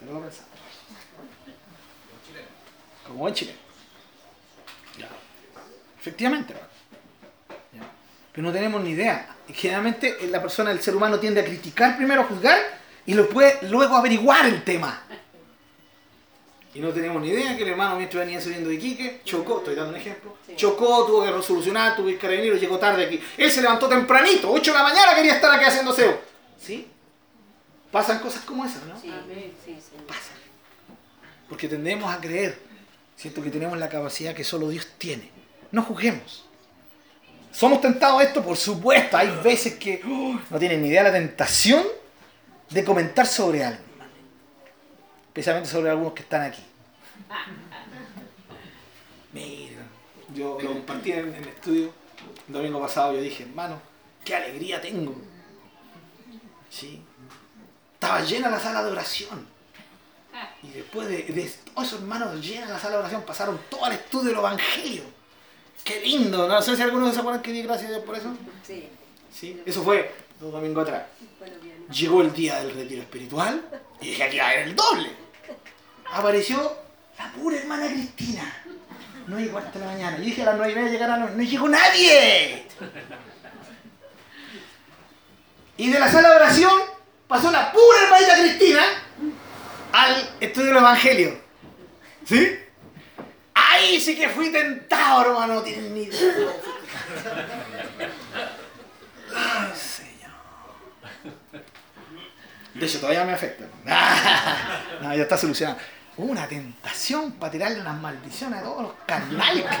[0.00, 0.50] pero lo pensamos.
[3.06, 3.58] Como buen chileno.
[6.00, 6.52] Efectivamente.
[8.32, 9.36] Pero no tenemos ni idea.
[9.54, 12.58] Generalmente eh, la persona, el ser humano tiende a criticar primero, a juzgar
[13.06, 15.04] y lo puede luego averiguar el tema.
[16.74, 19.74] Y no tenemos ni idea que el hermano mientras venía subiendo de Iquique, chocó, estoy
[19.74, 20.54] dando un ejemplo, Sí.
[20.56, 23.20] chocó, tuvo que resolucionar, tuvo que ir carabinero, llegó tarde aquí.
[23.36, 26.18] Él se levantó tempranito, 8 de la mañana quería estar aquí haciendo SEO.
[26.58, 26.88] ¿Sí?
[27.90, 28.98] Pasan cosas como esas, ¿no?
[28.98, 29.12] Sí,
[29.64, 30.04] sí, Señor.
[30.06, 30.36] Pasan.
[31.46, 32.58] Porque tendemos a creer,
[33.16, 33.42] ¿cierto?
[33.42, 35.30] Que tenemos la capacidad que solo Dios tiene.
[35.72, 36.46] No juzguemos.
[37.50, 38.42] ¿Somos tentados a esto?
[38.42, 39.14] Por supuesto.
[39.18, 41.84] Hay veces que oh, no tienen ni idea de la tentación
[42.70, 43.82] de comentar sobre algo.
[45.32, 46.62] Especialmente sobre algunos que están aquí.
[49.32, 49.80] Mira,
[50.34, 51.90] yo lo compartí en, el estudio
[52.48, 53.14] el domingo pasado.
[53.14, 53.80] Yo dije, hermano,
[54.22, 55.16] qué alegría tengo.
[56.68, 57.02] Sí.
[57.94, 59.46] Estaba llena la sala de oración.
[60.62, 63.94] Y después de, de todos esos hermanos llena la sala de oración, pasaron todo el
[63.94, 65.04] estudio del Evangelio.
[65.82, 66.46] Qué lindo.
[66.46, 68.36] No sé si algunos se acuerdan que di gracias a Dios por eso.
[68.66, 68.86] Sí.
[69.32, 69.62] Sí.
[69.64, 71.04] Eso fue dos domingos atrás.
[71.38, 71.88] Bueno, bien.
[71.88, 73.64] Llegó el día del retiro espiritual
[73.98, 75.21] y dije aquí va a haber el doble.
[76.12, 76.76] Apareció
[77.18, 78.42] la pura hermana Cristina.
[79.26, 80.18] No y cuarto de la mañana.
[80.18, 82.66] Yo dije a las nueve y media llegará, no, no llegó nadie.
[85.76, 86.72] Y de la sala de oración
[87.26, 88.82] pasó la pura hermanita Cristina
[89.92, 91.40] al estudio del Evangelio.
[92.26, 92.58] ¿Sí?
[93.54, 96.32] Ahí sí que fui tentado, hermano, no tienen ni idea.
[99.34, 100.32] Ay, Señor.
[102.74, 103.64] De hecho, todavía me afecta.
[105.02, 105.78] No, ya está solucionado.
[106.16, 109.64] Una tentación para tirarle unas maldiciones a todos los carnales.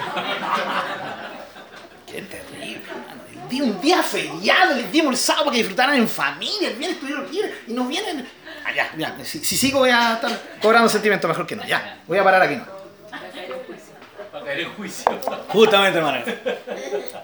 [2.10, 3.22] Qué terrible, hermano.
[3.42, 6.76] El día- un día feriado, les dimos el sábado para que disfrutaran en familia, el
[6.76, 8.28] viernes estuvieron libres y nos vienen.
[8.64, 9.16] Ah, ya, ya.
[9.24, 11.64] Si, si sigo voy a estar cobrando sentimientos mejor que no.
[11.64, 12.64] Ya, voy a parar aquí, no.
[13.12, 13.92] Va a caer en juicio.
[14.34, 15.20] Va a caer en juicio.
[15.48, 16.24] Justamente, hermano.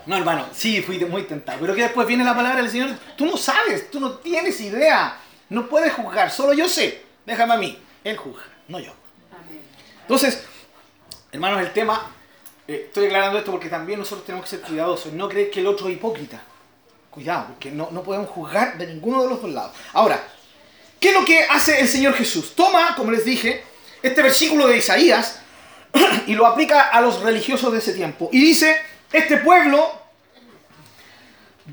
[0.07, 1.59] No, hermano, sí, fui muy tentado.
[1.61, 2.91] Pero que después viene la palabra del Señor.
[3.17, 5.17] Tú no sabes, tú no tienes idea.
[5.51, 7.05] No puedes juzgar, solo yo sé.
[7.27, 7.79] Déjame a mí.
[8.05, 8.93] Él juzga, no yo.
[10.03, 10.45] Entonces,
[11.33, 12.11] hermanos, el tema,
[12.67, 15.67] eh, estoy aclarando esto porque también nosotros tenemos que ser cuidadosos, no creer que el
[15.67, 16.43] otro es hipócrita.
[17.11, 19.73] Cuidado, porque no, no podemos juzgar de ninguno de los dos lados.
[19.93, 20.23] Ahora,
[21.01, 22.55] ¿qué es lo que hace el Señor Jesús?
[22.55, 23.65] Toma, como les dije,
[24.03, 25.41] este versículo de Isaías
[26.27, 28.29] y lo aplica a los religiosos de ese tiempo.
[28.33, 28.77] Y dice,
[29.13, 29.91] este pueblo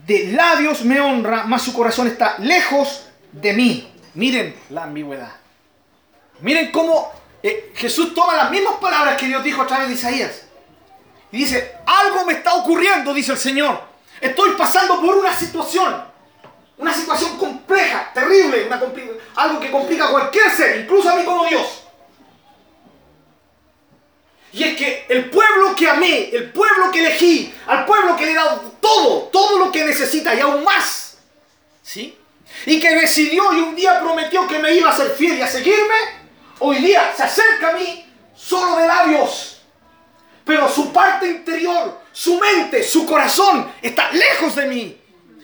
[0.05, 3.93] de labios me honra, mas su corazón está lejos de mí.
[4.13, 5.44] Miren la ambigüedad.
[6.41, 10.43] Miren cómo eh, Jesús toma las mismas palabras que Dios dijo a través de Isaías.
[11.31, 13.81] Y dice, algo me está ocurriendo, dice el Señor.
[14.21, 16.03] Estoy pasando por una situación.
[16.77, 18.69] Una situación compleja, terrible,
[19.35, 21.83] algo que complica a cualquier ser, incluso a mí como Dios.
[24.51, 28.31] Y es que el pueblo que amé, el pueblo que elegí, al pueblo que le
[28.31, 31.17] he dado todo, todo lo que necesita y aún más,
[31.83, 32.17] ¿sí?
[32.65, 35.47] Y que decidió y un día prometió que me iba a ser fiel y a
[35.47, 36.24] seguirme,
[36.59, 39.61] hoy día se acerca a mí solo de labios.
[40.43, 45.01] Pero su parte interior, su mente, su corazón está lejos de mí.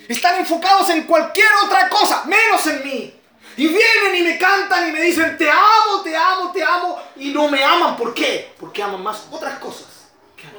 [0.08, 3.22] Están enfocados en cualquier otra cosa, menos en mí.
[3.58, 7.02] Y vienen y me cantan y me dicen, te amo, te amo, te amo.
[7.18, 7.98] Y no me aman.
[7.98, 8.54] ¿Por qué?
[8.60, 9.88] Porque aman más otras cosas.
[10.36, 10.58] que a mí.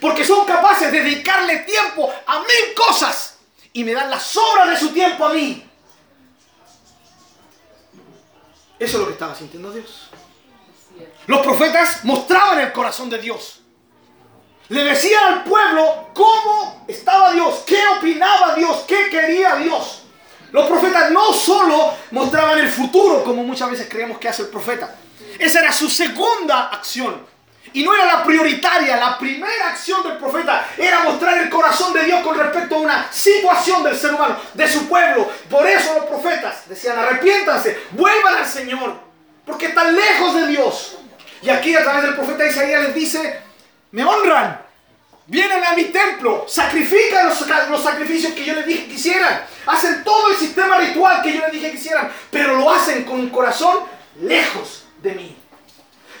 [0.00, 3.38] Porque son capaces de dedicarle tiempo a mil cosas.
[3.72, 5.69] Y me dan las sobras de su tiempo a mí.
[8.80, 10.08] Eso es lo que estaba sintiendo Dios.
[11.26, 13.60] Los profetas mostraban el corazón de Dios.
[14.68, 20.04] Le decían al pueblo cómo estaba Dios, qué opinaba Dios, qué quería Dios.
[20.50, 24.96] Los profetas no solo mostraban el futuro, como muchas veces creemos que hace el profeta.
[25.38, 27.26] Esa era su segunda acción.
[27.72, 32.04] Y no era la prioritaria, la primera acción del profeta era mostrar el corazón de
[32.04, 35.30] Dios con respecto a una situación del ser humano, de su pueblo.
[35.48, 38.94] Por eso los profetas decían, arrepiéntanse, vuelvan al Señor,
[39.46, 40.96] porque están lejos de Dios.
[41.42, 43.40] Y aquí a través del profeta Isaías les dice,
[43.92, 44.60] me honran,
[45.26, 50.02] vienen a mi templo, sacrifican los, los sacrificios que yo les dije que hicieran, hacen
[50.02, 53.30] todo el sistema ritual que yo les dije que hicieran, pero lo hacen con un
[53.30, 53.78] corazón
[54.20, 55.39] lejos de mí.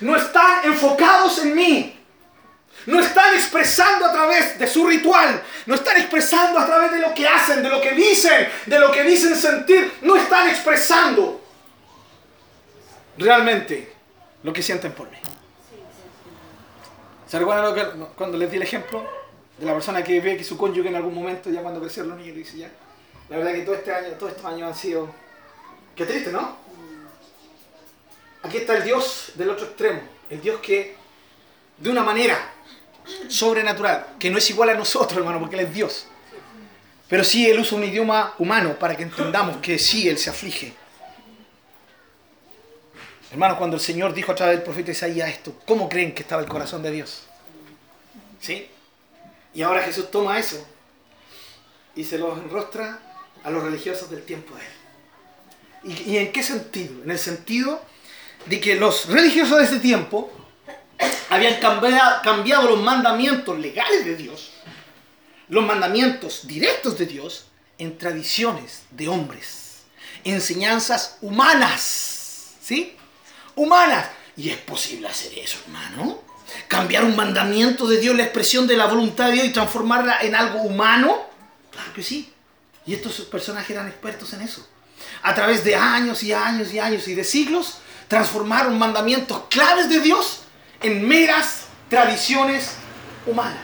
[0.00, 1.96] No están enfocados en mí.
[2.86, 5.42] No están expresando a través de su ritual.
[5.66, 8.90] No están expresando a través de lo que hacen, de lo que dicen, de lo
[8.90, 9.92] que dicen sentir.
[10.02, 11.40] No están expresando
[13.18, 13.92] realmente
[14.42, 15.18] lo que sienten por mí.
[17.26, 19.06] ¿Se recuerdan que- cuando les di el ejemplo
[19.58, 22.18] de la persona que ve que su cónyuge en algún momento, ya cuando crecieron los
[22.18, 22.70] niños, dice ya,
[23.28, 25.10] la verdad que todo este año, todos estos años han sido,
[25.94, 26.56] qué triste, ¿no?
[28.42, 30.00] Aquí está el Dios del otro extremo,
[30.30, 30.96] el Dios que
[31.76, 32.52] de una manera
[33.28, 36.06] sobrenatural, que no es igual a nosotros, hermano, porque Él es Dios.
[37.08, 40.74] Pero sí Él usa un idioma humano para que entendamos que sí Él se aflige.
[43.30, 46.42] Hermanos, cuando el Señor dijo a través del profeta Isaías esto, ¿cómo creen que estaba
[46.42, 47.24] el corazón de Dios?
[48.40, 48.68] ¿Sí?
[49.54, 50.66] Y ahora Jesús toma eso
[51.94, 53.00] y se lo enrostra
[53.42, 55.96] a los religiosos del tiempo de Él.
[55.96, 57.02] ¿Y, y en qué sentido?
[57.04, 57.80] En el sentido
[58.46, 60.32] de que los religiosos de ese tiempo
[61.28, 64.50] habían cambiado, los mandamientos legales de Dios,
[65.48, 67.46] los mandamientos directos de Dios,
[67.78, 69.78] en tradiciones de hombres,
[70.24, 72.96] enseñanzas humanas, ¿sí?
[73.54, 74.08] humanas.
[74.36, 76.20] Y es posible hacer eso, hermano.
[76.68, 80.34] Cambiar un mandamiento de Dios, la expresión de la voluntad de Dios y transformarla en
[80.34, 81.26] algo humano.
[81.70, 82.32] Claro que sí.
[82.86, 84.66] Y estos personajes eran expertos en eso.
[85.22, 87.78] A través de años y años y años y de siglos,
[88.10, 90.42] transformaron mandamientos claves de Dios
[90.82, 92.72] en meras tradiciones
[93.24, 93.62] humanas.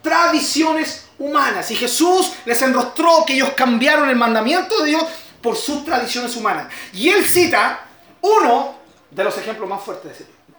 [0.00, 1.70] Tradiciones humanas.
[1.70, 5.04] Y Jesús les enrostró que ellos cambiaron el mandamiento de Dios
[5.42, 6.72] por sus tradiciones humanas.
[6.94, 7.84] Y él cita
[8.22, 8.76] uno
[9.10, 10.58] de los ejemplos más fuertes de ese tipo.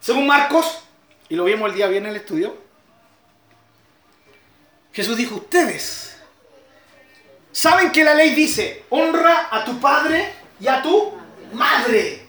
[0.00, 0.80] Según Marcos,
[1.30, 2.58] y lo vimos el día viernes en el estudio,
[4.92, 6.14] Jesús dijo, ustedes
[7.52, 11.12] saben que la ley dice, honra a tu padre y a tu
[11.52, 12.26] madre.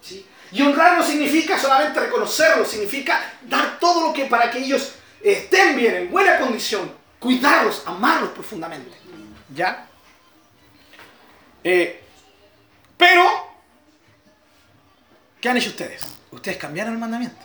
[0.00, 0.26] ¿Sí?
[0.52, 5.76] Y honrar no significa solamente reconocerlo, significa dar todo lo que para que ellos estén
[5.76, 8.96] bien, en buena condición, cuidarlos, amarlos profundamente.
[9.54, 9.88] ¿Ya?
[11.64, 12.04] Eh,
[12.96, 13.24] pero,
[15.40, 16.02] ¿qué han hecho ustedes?
[16.30, 17.36] Ustedes cambiaron el mandamiento.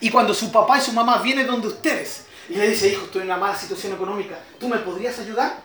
[0.00, 3.22] Y cuando su papá y su mamá vienen donde ustedes y le dice, hijo, estoy
[3.22, 5.62] en una mala situación económica, ¿tú me podrías ayudar?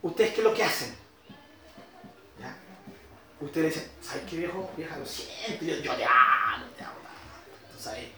[0.00, 1.01] ¿Ustedes qué es lo que hacen?
[3.42, 3.46] ¿Ya?
[3.46, 4.70] Ustedes dicen, ¿sabes qué viejo?
[4.76, 6.94] Vieja, lo siento, yo, yo te amo, te amo.
[7.76, 8.08] Tú sabes,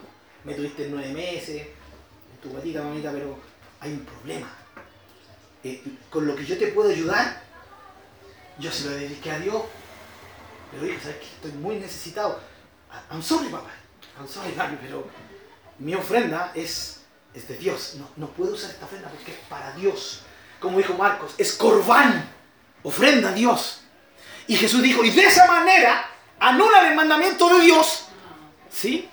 [0.44, 3.38] me tuviste nueve meses, en tu guatita, mamita, pero
[3.80, 4.50] hay un problema.
[5.62, 7.42] Eh, con lo que yo te puedo ayudar,
[8.58, 9.62] yo se lo dediqué a Dios.
[10.70, 11.26] Pero hijo, ¿sabes qué?
[11.26, 12.40] Estoy muy necesitado.
[13.10, 13.70] I'm sorry, papá.
[14.18, 15.08] I'm sorry, papi, pero
[15.78, 17.00] mi ofrenda es,
[17.32, 17.94] es de Dios.
[17.98, 20.22] No, no puedo usar esta ofrenda porque es para Dios.
[20.60, 22.28] Como dijo Marcos, es corbán,
[22.82, 23.83] ofrenda a Dios.
[24.46, 26.06] Y Jesús dijo, y de esa manera
[26.38, 28.06] anulan el mandamiento de Dios,
[28.70, 29.08] ¿sí?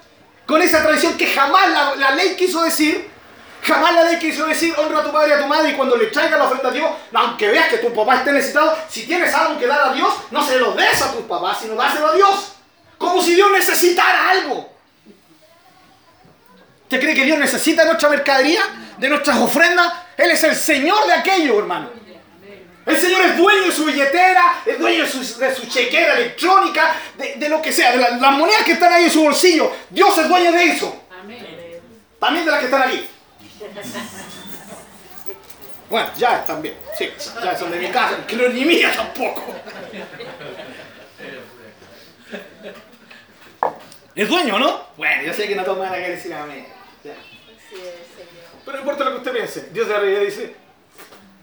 [0.45, 3.09] Con esa tradición que jamás la, ley quiso decir,
[3.63, 5.95] jamás la ley quiso decir, honra a tu padre y a tu madre, y cuando
[5.95, 9.33] le traiga la ofrenda a Dios, aunque veas que tu papá esté necesitado, si tienes
[9.33, 12.15] algo que dar a Dios, no se lo des a tus papás, sino dáselo a
[12.15, 12.53] Dios.
[12.97, 14.69] Como si Dios necesitara algo.
[16.83, 18.61] ¿Usted cree que Dios necesita nuestra mercadería,
[18.97, 19.93] de nuestras ofrendas?
[20.17, 21.89] Él es el Señor de aquello, hermano.
[22.85, 26.95] El Señor es dueño de su billetera, es dueño de su, de su chequera electrónica,
[27.17, 29.71] de, de, lo que sea, de la, las monedas que están ahí en su bolsillo.
[29.89, 31.03] Dios es dueño de eso.
[32.19, 33.07] También de las que están aquí.
[35.89, 36.75] Bueno, ya también.
[36.97, 37.09] Sí,
[37.43, 39.43] ya son de mi casa, que no es ni mía tampoco.
[44.15, 44.85] ¿Es dueño, no?
[44.97, 46.65] Bueno, yo sé que no todos me van a decir a mí.
[47.03, 47.13] Ya.
[48.65, 49.69] Pero no importa lo que usted piense.
[49.71, 50.55] Dios de arriba dice,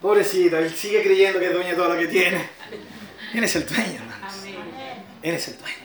[0.01, 2.49] pobrecito, él sigue creyendo que es dueño de todo lo que tiene.
[3.35, 4.35] Él es el dueño, hermanos.
[5.23, 5.77] Él es el dueño.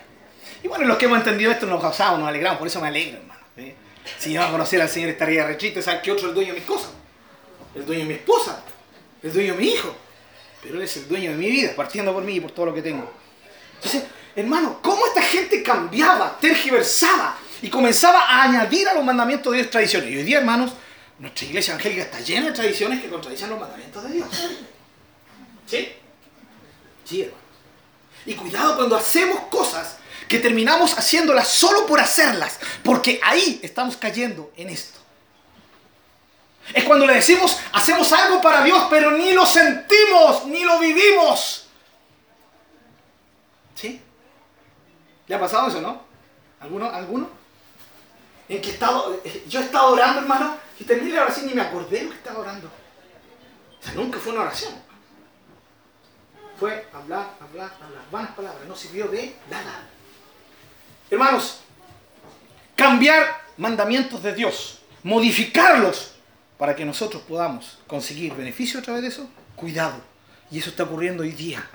[0.63, 3.17] Y bueno, los que hemos entendido esto nos gozamos, nos alegramos, por eso me alegro,
[3.17, 3.41] hermano.
[4.19, 6.59] Si yo no conociera al Señor estaría rechito, ¿sabes qué otro es el dueño de
[6.59, 6.91] mis cosas?
[7.75, 8.63] El dueño de mi esposa,
[9.21, 9.95] el dueño de mi hijo.
[10.61, 12.73] Pero Él es el dueño de mi vida, partiendo por mí y por todo lo
[12.73, 13.11] que tengo.
[13.75, 14.03] Entonces,
[14.35, 19.69] hermano, ¿cómo esta gente cambiaba, tergiversaba y comenzaba a añadir a los mandamientos de Dios
[19.69, 20.09] tradiciones?
[20.09, 20.73] Y hoy día, hermanos,
[21.23, 24.27] nuestra iglesia evangélica está llena de tradiciones que contradicen los mandamientos de Dios.
[25.65, 25.93] ¿Sí?
[27.05, 27.43] Sí, hermano.
[28.25, 29.95] Y cuidado cuando hacemos cosas
[30.27, 34.99] que terminamos haciéndolas solo por hacerlas, porque ahí estamos cayendo en esto.
[36.73, 41.67] Es cuando le decimos, hacemos algo para Dios, pero ni lo sentimos, ni lo vivimos.
[43.75, 44.01] ¿Sí?
[45.27, 46.01] ¿Le ha pasado eso, no?
[46.59, 46.89] ¿Alguno?
[46.89, 47.29] ¿Alguno?
[48.49, 51.99] En que estado, yo he estado orando, hermano, y terminé la oración y me acordé
[51.99, 52.67] de lo que estaba orando.
[52.67, 54.73] O sea, nunca fue una oración.
[56.59, 58.01] Fue hablar, hablar, hablar.
[58.11, 59.87] Vanas palabras, no sirvió de nada.
[61.09, 61.61] Hermanos,
[62.75, 66.15] cambiar mandamientos de Dios, modificarlos
[66.57, 70.01] para que nosotros podamos conseguir beneficio a través de eso, cuidado.
[70.51, 71.65] Y eso está ocurriendo hoy día.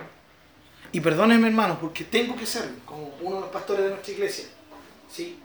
[0.92, 4.44] Y perdónenme, hermanos, porque tengo que ser, como uno de los pastores de nuestra iglesia,
[5.10, 5.38] ¿sí?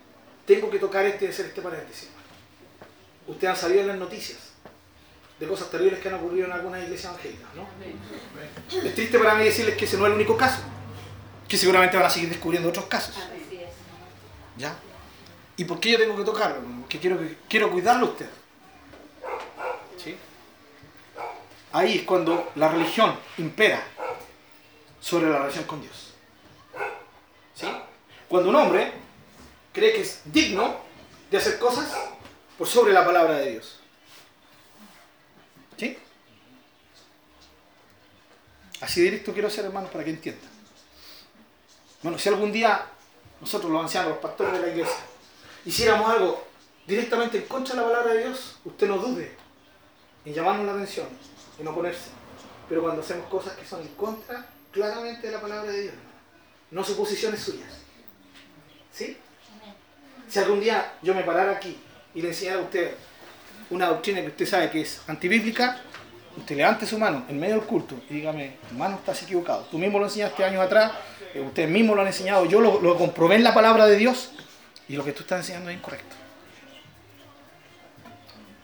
[0.45, 2.09] tengo que tocar este hacer este paréntesis.
[3.27, 4.37] Ustedes han sabido en las noticias
[5.39, 7.67] de cosas terribles que han ocurrido en algunas iglesias evangélicas, ¿no?
[8.87, 10.61] Es triste para mí decirles que ese no es el único caso,
[11.47, 13.15] que seguramente van a seguir descubriendo otros casos.
[14.57, 14.75] ¿Ya?
[15.57, 16.61] ¿Y por qué yo tengo que tocarlo?
[16.81, 17.19] Porque quiero,
[17.49, 18.29] quiero cuidarlo a usted.
[19.97, 20.15] ¿Sí?
[21.71, 23.83] Ahí es cuando la religión impera
[24.99, 26.13] sobre la relación con Dios.
[27.55, 27.67] ¿Sí?
[28.27, 28.91] Cuando un hombre
[29.71, 30.77] cree que es digno
[31.29, 31.91] de hacer cosas
[32.57, 33.79] por sobre la palabra de Dios.
[35.77, 35.97] ¿Sí?
[38.81, 40.51] Así directo quiero ser, hermanos, para que entiendan.
[42.01, 42.85] Bueno, si algún día
[43.39, 45.03] nosotros los ancianos, los pastores de la iglesia,
[45.65, 46.43] hiciéramos algo
[46.85, 49.31] directamente en contra de la palabra de Dios, usted no dude
[50.25, 51.07] en llamarnos la atención,
[51.59, 52.09] en oponerse.
[52.69, 55.95] Pero cuando hacemos cosas que son en contra claramente de la palabra de Dios,
[56.71, 57.71] no suposiciones suyas.
[58.91, 59.17] ¿Sí?
[60.29, 61.77] Si algún día yo me parara aquí
[62.15, 62.95] y le enseñara a usted
[63.69, 65.81] una doctrina que usted sabe que es antibíblica,
[66.37, 69.67] usted levante su mano en medio del culto y dígame, hermano, estás equivocado.
[69.71, 70.91] Tú mismo lo enseñaste años atrás,
[71.33, 74.31] eh, ustedes mismos lo han enseñado, yo lo, lo comprobé en la palabra de Dios
[74.87, 76.15] y lo que tú estás enseñando es incorrecto.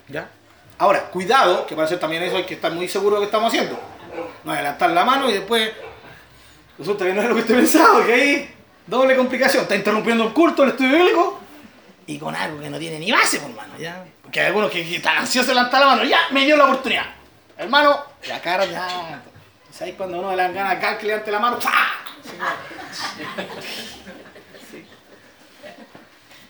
[0.08, 0.30] ¿Ya?
[0.78, 3.36] Ahora, cuidado, que para hacer también eso hay que estar muy seguro de lo que
[3.36, 3.80] estamos haciendo.
[4.44, 5.72] No adelantar la mano y después
[6.78, 8.56] resulta que no es lo que usted pensaba, que ahí
[8.88, 9.64] doble complicación.
[9.64, 11.40] Está interrumpiendo el culto, el estudio bíblico
[12.10, 14.04] y con algo que no tiene ni base, por mano, ¿ya?
[14.24, 16.66] Porque hay algunos que, que están ansiosos de levantar la mano, ya me dio la
[16.66, 17.06] oportunidad.
[17.56, 19.22] Hermano, la cara ya.
[19.72, 21.62] ¿Sabes cuando uno le dan ganas acá que levante la mano?
[21.62, 22.04] ¡Fah!
[24.72, 24.84] Sí.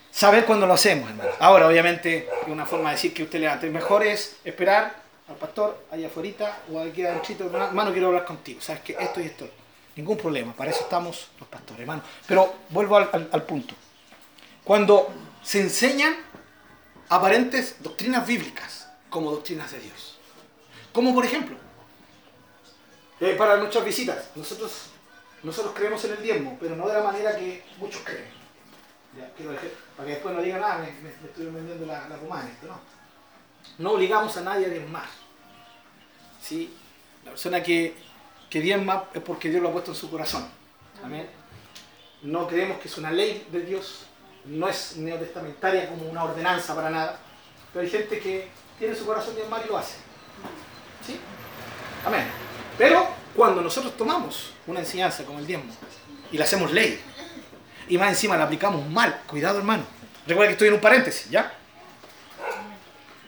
[0.09, 1.29] Saber cuándo lo hacemos, hermano.
[1.39, 3.69] Ahora, obviamente, una forma de decir que usted levante.
[3.69, 4.95] Mejor es esperar
[5.27, 8.61] al pastor allá afuera o aquí adentro, hermano, quiero hablar contigo.
[8.61, 9.49] ¿Sabes que Esto y esto.
[9.97, 12.01] Ningún problema, para eso estamos los pastores, hermano.
[12.25, 13.75] Pero vuelvo al punto.
[14.63, 15.11] Cuando
[15.43, 16.15] se enseñan
[17.09, 20.17] aparentes doctrinas bíblicas como doctrinas de Dios.
[20.93, 21.57] Como por ejemplo,
[23.19, 24.89] eh, para nuestras visitas, nosotros,
[25.43, 28.37] nosotros creemos en el diezmo, pero no de la manera que muchos creen.
[29.35, 32.67] Quiero dejar- para que después no digan, ah, me, estoy vendiendo la, la romana, esto
[32.67, 32.79] no.
[33.79, 35.07] No obligamos a nadie a diezmar.
[36.41, 36.73] ¿Sí?
[37.25, 37.95] La persona que,
[38.49, 40.47] que diezma es porque Dios lo ha puesto en su corazón.
[41.03, 41.27] Amén.
[42.21, 44.05] No creemos que es una ley de Dios,
[44.49, 47.19] no es neotestamentaria como una ordenanza para nada,
[47.71, 48.47] pero hay gente que
[48.77, 49.95] tiene su corazón diezmar y lo hace.
[51.05, 51.19] ¿Sí?
[52.05, 52.25] Amén.
[52.77, 55.71] Pero cuando nosotros tomamos una enseñanza como el diezmo
[56.31, 56.99] y la hacemos ley,
[57.87, 59.83] y más encima la aplicamos mal, cuidado hermano.
[60.25, 61.53] Recuerda que estoy en un paréntesis, ¿ya?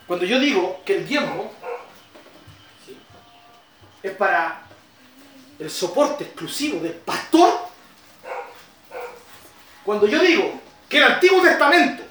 [0.08, 1.52] Cuando yo digo que el diezmo
[4.04, 4.64] es para
[5.60, 7.50] el soporte exclusivo del pastor,
[9.84, 10.60] cuando yo digo
[10.92, 12.04] que el Antiguo Testamento,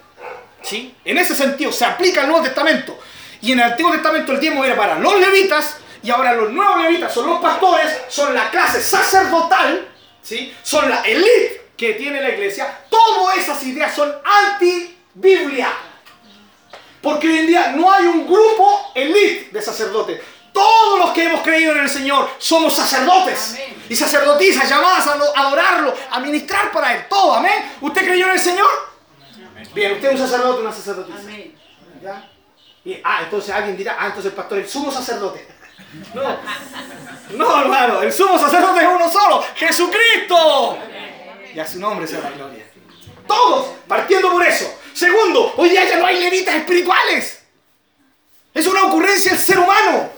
[0.62, 0.94] ¿sí?
[1.04, 2.98] en ese sentido se aplica el Nuevo Testamento,
[3.42, 6.80] y en el Antiguo Testamento el diezmo era para los levitas, y ahora los nuevos
[6.82, 9.86] levitas son los pastores, son la clase sacerdotal,
[10.22, 10.54] ¿sí?
[10.62, 15.70] son la elite que tiene la iglesia, todas esas ideas son anti-Biblia.
[17.02, 20.20] Porque hoy en día no hay un grupo elite de sacerdotes.
[20.52, 23.84] Todos los que hemos creído en el Señor somos sacerdotes Amén.
[23.88, 27.04] y sacerdotisas llamadas a lo- adorarlo, a ministrar para Él.
[27.08, 27.72] Todo, amén.
[27.80, 28.68] ¿Usted creyó en el Señor?
[29.74, 31.18] Bien, usted es un sacerdote, una sacerdotisa.
[31.20, 31.56] Amén.
[32.02, 32.28] ¿Ya?
[32.84, 35.46] Y, ah, entonces alguien dirá, ah, entonces el pastor es el sumo sacerdote.
[36.14, 36.36] No,
[37.36, 40.78] no, hermano, el sumo sacerdote es uno solo, Jesucristo.
[41.54, 42.64] Y a su nombre sea la gloria.
[43.26, 44.72] Todos, partiendo por eso.
[44.92, 47.42] Segundo, hoy día ya no hay levitas espirituales.
[48.54, 50.10] Es una ocurrencia del ser humano.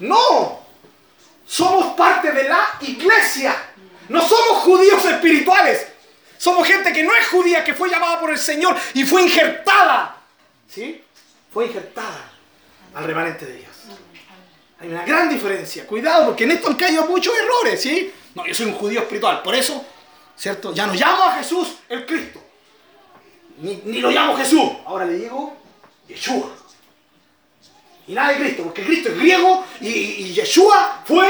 [0.00, 0.60] No.
[1.46, 3.54] Somos parte de la iglesia.
[4.08, 5.86] No somos judíos espirituales.
[6.38, 10.16] Somos gente que no es judía, que fue llamada por el Señor y fue injertada.
[10.68, 11.02] ¿Sí?
[11.52, 12.32] Fue injertada
[12.94, 13.70] al remanente de Dios.
[14.80, 15.86] Hay una gran diferencia.
[15.86, 18.12] Cuidado, porque en esto han caído muchos errores, ¿sí?
[18.34, 19.42] No, yo soy un judío espiritual.
[19.42, 19.84] Por eso,
[20.36, 20.74] ¿cierto?
[20.74, 22.42] Ya no llamo a Jesús el Cristo.
[23.58, 24.70] Ni, ni lo llamo Jesús.
[24.84, 25.56] Ahora le digo
[26.08, 26.50] Yeshua.
[28.06, 31.28] Y nada de Cristo, porque Cristo es griego y, y Yeshua fue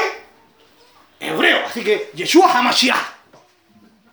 [1.21, 1.67] hebreo.
[1.67, 3.15] Así que Yeshua Hamashiach.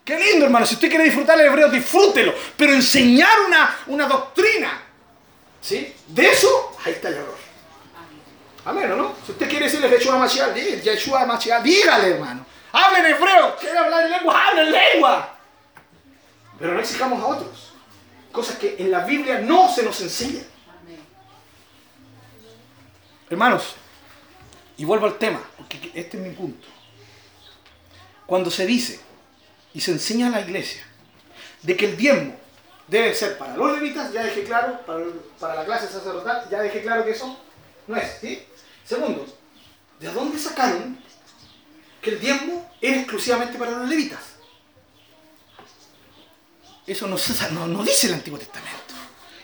[0.06, 0.66] Qué lindo, hermano.
[0.66, 2.34] Si usted quiere disfrutar el hebreo, disfrútelo.
[2.58, 4.82] Pero enseñar una, una doctrina,
[5.62, 5.94] ¿sí?
[6.08, 7.38] De eso, ahí está el error.
[8.66, 9.16] Amén, ¿o no?
[9.26, 12.46] Si usted quiere decirle Yeshua Mashiach, di- Yeshua Mashiach, dígale, hermano.
[12.74, 13.56] Hable en hebreo.
[13.60, 14.48] ¿Quiere hablar en lengua?
[14.48, 15.36] Hable en lengua.
[16.60, 17.74] Pero no exijamos a otros.
[18.32, 20.46] Cosas que en la Biblia no se nos enseñan.
[23.32, 23.76] Hermanos,
[24.78, 26.68] y vuelvo al tema, porque este es mi punto.
[28.26, 29.00] Cuando se dice
[29.74, 30.86] y se enseña a la iglesia
[31.62, 32.36] de que el diezmo
[32.90, 35.00] debe ser para los levitas, ya dejé claro, para,
[35.40, 37.40] para la clase sacerdotal, ya dejé claro que eso
[37.88, 38.18] no es.
[38.20, 38.44] ¿sí?
[38.84, 39.26] Segundo,
[40.02, 41.00] ¿de dónde sacaron
[42.02, 44.20] que el diezmo era exclusivamente para los levitas?
[46.86, 47.16] Eso no,
[47.52, 48.94] no, no dice el Antiguo Testamento.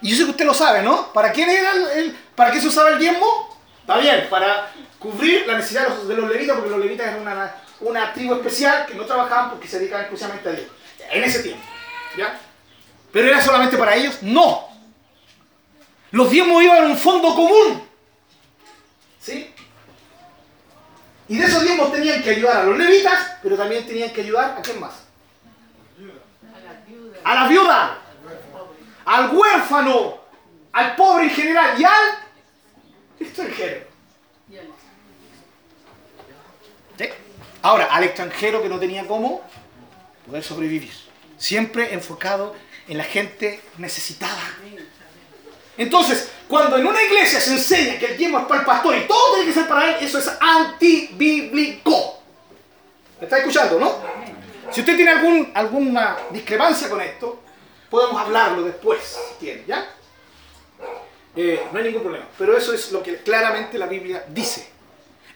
[0.02, 1.14] Y yo sé que usted lo sabe, ¿no?
[1.14, 3.47] ¿Para quién era el- para qué se usaba el diezmo?
[3.88, 4.70] Está bien, para
[5.00, 8.96] cubrir la necesidad de los, levitas, porque los levitas eran una, una tribu especial que
[8.96, 10.68] no trabajaban porque se dedicaban exclusivamente a Dios.
[11.10, 11.64] En ese tiempo.
[12.18, 12.38] ¿Ya?
[13.14, 14.22] ¿Pero era solamente para ellos?
[14.24, 14.68] No.
[16.12, 17.88] Los diezmos iban a un fondo común.
[19.22, 19.54] ¿Sí?
[21.30, 24.58] Y de esos diezmos tenían que ayudar a los levitas, pero también tenían que ayudar
[24.58, 24.96] a quién más?
[26.54, 27.20] A la viuda.
[27.24, 27.98] A la viuda,
[29.06, 30.18] al huérfano,
[30.74, 32.27] al pobre en general y al
[33.20, 33.86] extranjero.
[36.98, 37.10] ¿Sí?
[37.62, 39.42] Ahora, al extranjero que no tenía cómo
[40.26, 40.92] poder sobrevivir.
[41.38, 42.56] Siempre enfocado
[42.88, 44.42] en la gente necesitada.
[45.78, 49.08] Entonces, cuando en una iglesia se enseña que el diezmo es para el pastor y
[49.08, 52.22] todo tiene que ser para él, eso es antibíblico.
[53.20, 53.96] ¿Me está escuchando, no?
[54.72, 57.42] Si usted tiene algún, alguna discrepancia con esto,
[57.90, 59.88] podemos hablarlo después, si quiere, ¿ya?
[61.38, 62.26] Eh, no hay ningún problema.
[62.36, 64.68] Pero eso es lo que claramente la Biblia dice.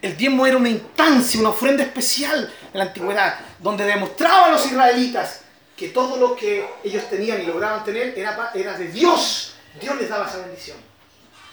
[0.02, 5.42] El diezmo era una instancia, una ofrenda especial en la antigüedad, donde demostraban los israelitas
[5.76, 9.54] que todo lo que ellos tenían y lograban tener era, de Dios.
[9.80, 10.76] Dios les daba esa bendición.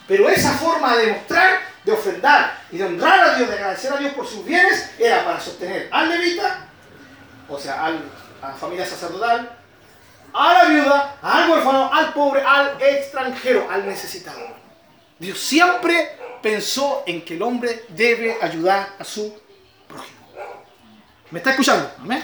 [0.08, 3.98] Pero esa forma de demostrar, de ofrendar y de honrar a Dios, de agradecer a
[3.98, 6.68] Dios por sus bienes, era para sostener al levita,
[7.48, 9.59] o sea, a la familia sacerdotal,
[10.34, 14.40] a la viuda, al huérfano, al pobre, al extranjero, al necesitado.
[15.18, 19.38] Dios siempre pensó en que el hombre debe ayudar a su
[19.88, 20.20] prójimo.
[21.32, 21.92] ¿Me está escuchando?
[22.00, 22.24] Amén.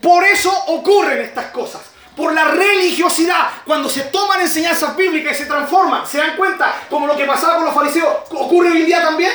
[0.00, 1.82] Por eso ocurren estas cosas.
[2.16, 6.82] Por la religiosidad, cuando se toman enseñanzas bíblicas y se transforman, ¿se dan cuenta?
[6.90, 9.32] Como lo que pasaba con los fariseos, ¿ocurre hoy en día también?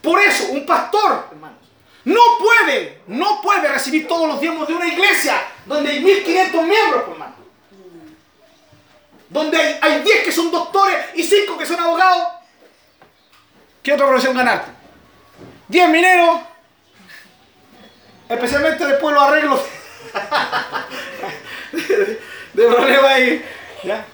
[0.00, 1.58] Por eso, un pastor, hermanos,
[2.04, 5.34] no puede, no puede recibir todos los diezmos de una iglesia
[5.66, 7.34] donde hay 1500 miembros, hermano.
[9.28, 12.28] Donde hay, hay 10 que son doctores y 5 que son abogados.
[13.82, 14.70] ¿Qué otra profesión ganarte?
[15.68, 16.40] 10 mineros,
[18.28, 19.60] especialmente después los arreglos
[21.72, 23.44] de, problemas ahí.
[23.82, 24.06] ¿ya?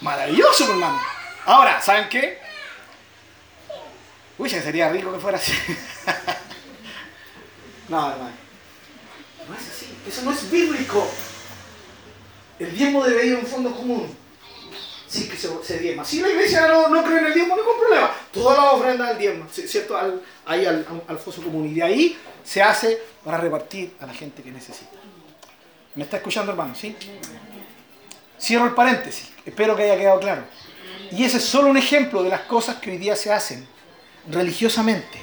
[0.00, 1.00] Maravilloso, hermano.
[1.44, 2.40] Ahora, ¿saben qué?
[4.38, 5.52] Uy, sería rico que fuera así.
[7.88, 8.32] no, hermano.
[9.48, 9.93] No es así.
[10.08, 11.06] Eso no es bíblico.
[12.58, 14.14] El diezmo debe ir a un fondo común.
[15.08, 16.04] Sí que se, se diezma.
[16.04, 18.10] Si la iglesia no, no cree en el diezmo, hay problema.
[18.32, 19.96] Toda la ofrenda al diezmo, ¿sí- ¿cierto?
[19.96, 21.66] Al, ahí al, al foso común.
[21.68, 24.90] Y de ahí se hace para repartir a la gente que necesita.
[25.94, 26.74] ¿Me está escuchando, hermano?
[26.74, 26.96] ¿Sí?
[28.40, 29.30] Cierro el paréntesis.
[29.46, 30.42] Espero que haya quedado claro.
[31.12, 33.66] Y ese es solo un ejemplo de las cosas que hoy día se hacen
[34.28, 35.18] religiosamente,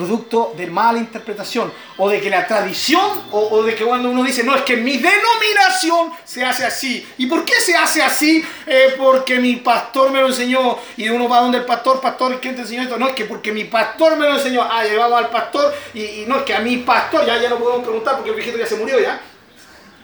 [0.00, 4.42] producto de mala interpretación, o de que la tradición, o, de que cuando uno dice,
[4.42, 7.06] no, es que mi denominación se hace así.
[7.18, 8.42] ¿Y por qué se hace así?
[8.66, 12.54] Eh, porque mi pastor me lo enseñó, y uno va donde el pastor, pastor, ¿quién
[12.54, 12.98] te enseñó esto?
[12.98, 16.38] No, es que porque mi pastor me lo enseñó, ah, llevamos al pastor, y, no,
[16.38, 18.76] es que a mi pastor, ya, ya no podemos preguntar porque el viejito ya se
[18.76, 19.20] murió ya,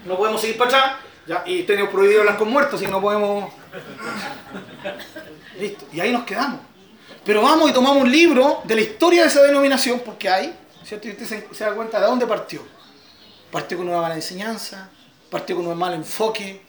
[0.05, 0.93] no podemos seguir para atrás,
[1.27, 3.51] ya, y tenemos prohibido hablar con muertos, y no podemos...
[5.59, 6.76] Listo, y ahí nos quedamos.
[7.27, 11.09] Pero vamos y tomamos un libro de la historia de esa denominación, porque hay, ¿cierto?
[11.09, 12.63] Y usted se, se da cuenta de dónde partió.
[13.51, 14.89] Partió con una mala enseñanza,
[15.29, 16.63] partió con un mal enfoque,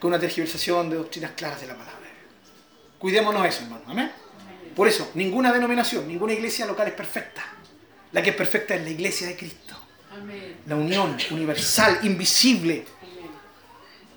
[0.00, 1.94] con una tergiversación de doctrinas claras de la palabra.
[2.98, 3.84] Cuidémonos eso, hermano.
[3.86, 4.10] Amén.
[4.74, 7.44] Por eso, ninguna denominación, ninguna iglesia local es perfecta.
[8.10, 9.76] La que es perfecta es la iglesia de Cristo.
[10.12, 10.56] Amén.
[10.66, 12.84] La unión universal, invisible,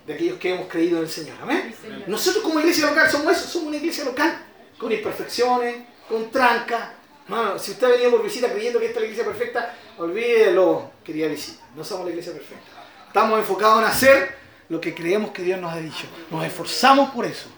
[0.08, 1.38] de aquellos que hemos creído en el Señor.
[1.42, 1.76] Amén.
[2.08, 4.47] Nosotros como iglesia local somos eso, somos una iglesia local,
[4.78, 5.76] con imperfecciones,
[6.08, 6.92] con trancas.
[7.28, 10.92] No, si usted ha venido por visita creyendo que esta es la iglesia perfecta, olvídelo,
[11.04, 11.64] querida visita.
[11.76, 12.66] No somos la iglesia perfecta.
[13.08, 14.38] Estamos enfocados en hacer
[14.70, 16.08] lo que creemos que Dios nos ha dicho.
[16.30, 17.50] Nos esforzamos por eso.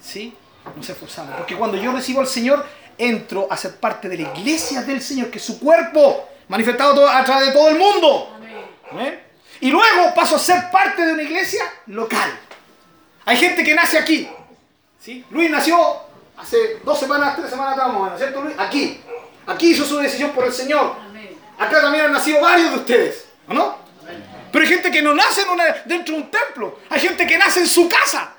[0.00, 0.34] ¿Sí?
[0.76, 1.36] Nos esforzamos.
[1.36, 2.64] Porque cuando yo recibo al Señor,
[2.96, 7.24] entro a ser parte de la iglesia del Señor, que es su cuerpo, manifestado a
[7.24, 8.36] través de todo el mundo.
[8.98, 9.22] ¿Eh?
[9.60, 12.30] Y luego paso a ser parte de una iglesia local.
[13.24, 14.28] Hay gente que nace aquí.
[14.98, 15.24] ¿sí?
[15.30, 15.76] Luis nació
[16.42, 18.54] hace dos semanas, tres semanas atrás, más o menos, ¿cierto Luis?
[18.58, 19.00] Aquí.
[19.46, 20.96] Aquí hizo su decisión por el Señor.
[21.58, 23.76] Acá también han nacido varios de ustedes, ¿o no?
[24.50, 26.78] Pero hay gente que no nace en una- dentro de un templo.
[26.90, 28.32] Hay gente que nace en su casa.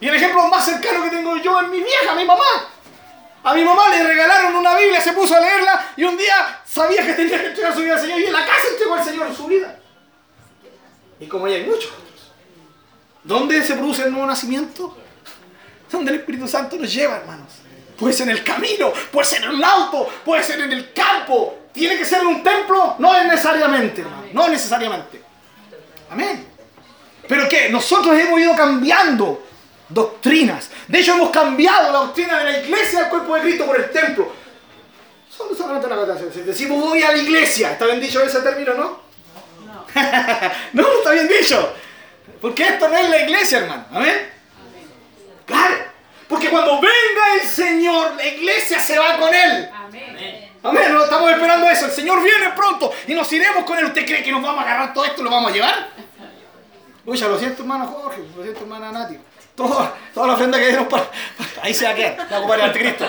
[0.00, 2.44] Y el ejemplo más cercano que tengo yo es mi vieja, mi mamá.
[3.42, 7.04] A mi mamá le regalaron una Biblia, se puso a leerla y un día sabía
[7.06, 9.34] que tenía que entregar su vida al Señor y en la casa entregó al Señor
[9.34, 9.78] su vida.
[11.20, 12.32] Y como ella hay muchos otros.
[13.24, 14.96] ¿Dónde se produce el nuevo nacimiento?
[15.90, 17.52] Donde el Espíritu Santo nos lleva, hermanos.
[17.98, 21.58] Puede ser en el camino, puede ser en un auto, puede ser en el campo.
[21.72, 22.94] ¿Tiene que ser en un templo?
[22.98, 24.22] No es necesariamente, hermano.
[24.32, 25.22] No es necesariamente.
[26.10, 26.46] Amén.
[27.26, 27.68] ¿Pero qué?
[27.70, 29.44] Nosotros hemos ido cambiando
[29.88, 30.70] doctrinas.
[30.86, 33.90] De hecho, hemos cambiado la doctrina de la iglesia del cuerpo de Cristo por el
[33.90, 34.32] templo.
[35.36, 36.32] Solo solamente una.
[36.32, 39.00] Si decimos voy a la iglesia, ¿está bien dicho ese término, no?
[39.64, 39.86] No.
[40.72, 41.74] no, está bien dicho.
[42.40, 43.84] Porque esto no es la iglesia, hermano.
[43.92, 44.37] Amén.
[46.28, 49.70] Porque cuando venga el Señor, la iglesia se va con Él.
[49.74, 50.50] Amén.
[50.62, 50.92] Amén.
[50.92, 51.86] No estamos esperando eso.
[51.86, 53.86] El Señor viene pronto y nos iremos con Él.
[53.86, 55.88] ¿Usted cree que nos vamos a agarrar todo esto y lo vamos a llevar?
[57.06, 58.20] Uy, ya lo siento, hermano Jorge.
[58.36, 59.16] Lo siento, hermana Nati.
[59.56, 61.06] Todo- toda la ofrenda que dieron para.
[61.62, 62.16] Ahí se va a quedar.
[62.18, 63.06] La va a ocupar el anticristo.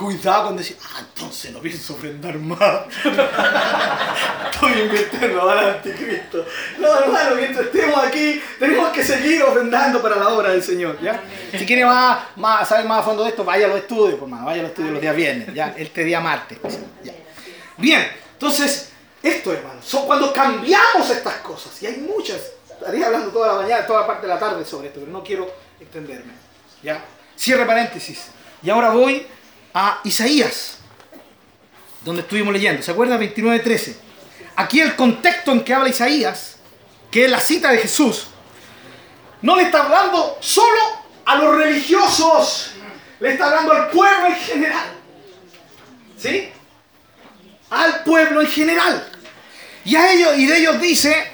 [0.00, 2.60] Cuidado con decir, ah, entonces no pienso ofrendar más.
[4.50, 6.46] Estoy invirtiendo al anticristo.
[6.78, 10.98] No, hermano, mientras estemos aquí, tenemos que seguir ofrendando para la obra del Señor.
[11.02, 11.22] ¿ya?
[11.52, 14.26] Si quiere más, más, saber más a fondo de esto, vaya a los estudios, por
[14.26, 15.74] mano, vaya a los estudios los días viernes, ¿ya?
[15.76, 16.58] este día martes.
[17.04, 17.12] ¿ya?
[17.76, 18.92] Bien, entonces,
[19.22, 22.40] esto, hermano, son cuando cambiamos estas cosas, y hay muchas,
[22.70, 25.22] estaría hablando toda la mañana, toda la parte de la tarde sobre esto, pero no
[25.22, 25.46] quiero
[25.78, 26.32] extenderme.
[26.82, 27.04] ¿ya?
[27.36, 28.28] Cierre paréntesis.
[28.62, 29.26] Y ahora voy
[29.74, 30.78] a Isaías,
[32.04, 32.82] donde estuvimos leyendo.
[32.82, 33.20] ¿Se acuerdan?
[33.20, 33.94] 29.13.
[34.56, 36.56] Aquí el contexto en que habla Isaías,
[37.10, 38.26] que es la cita de Jesús,
[39.42, 40.80] no le está hablando solo
[41.24, 42.72] a los religiosos,
[43.20, 44.86] le está hablando al pueblo en general.
[46.18, 46.50] ¿Sí?
[47.70, 49.08] Al pueblo en general.
[49.84, 51.32] Y a ellos, y de ellos dice,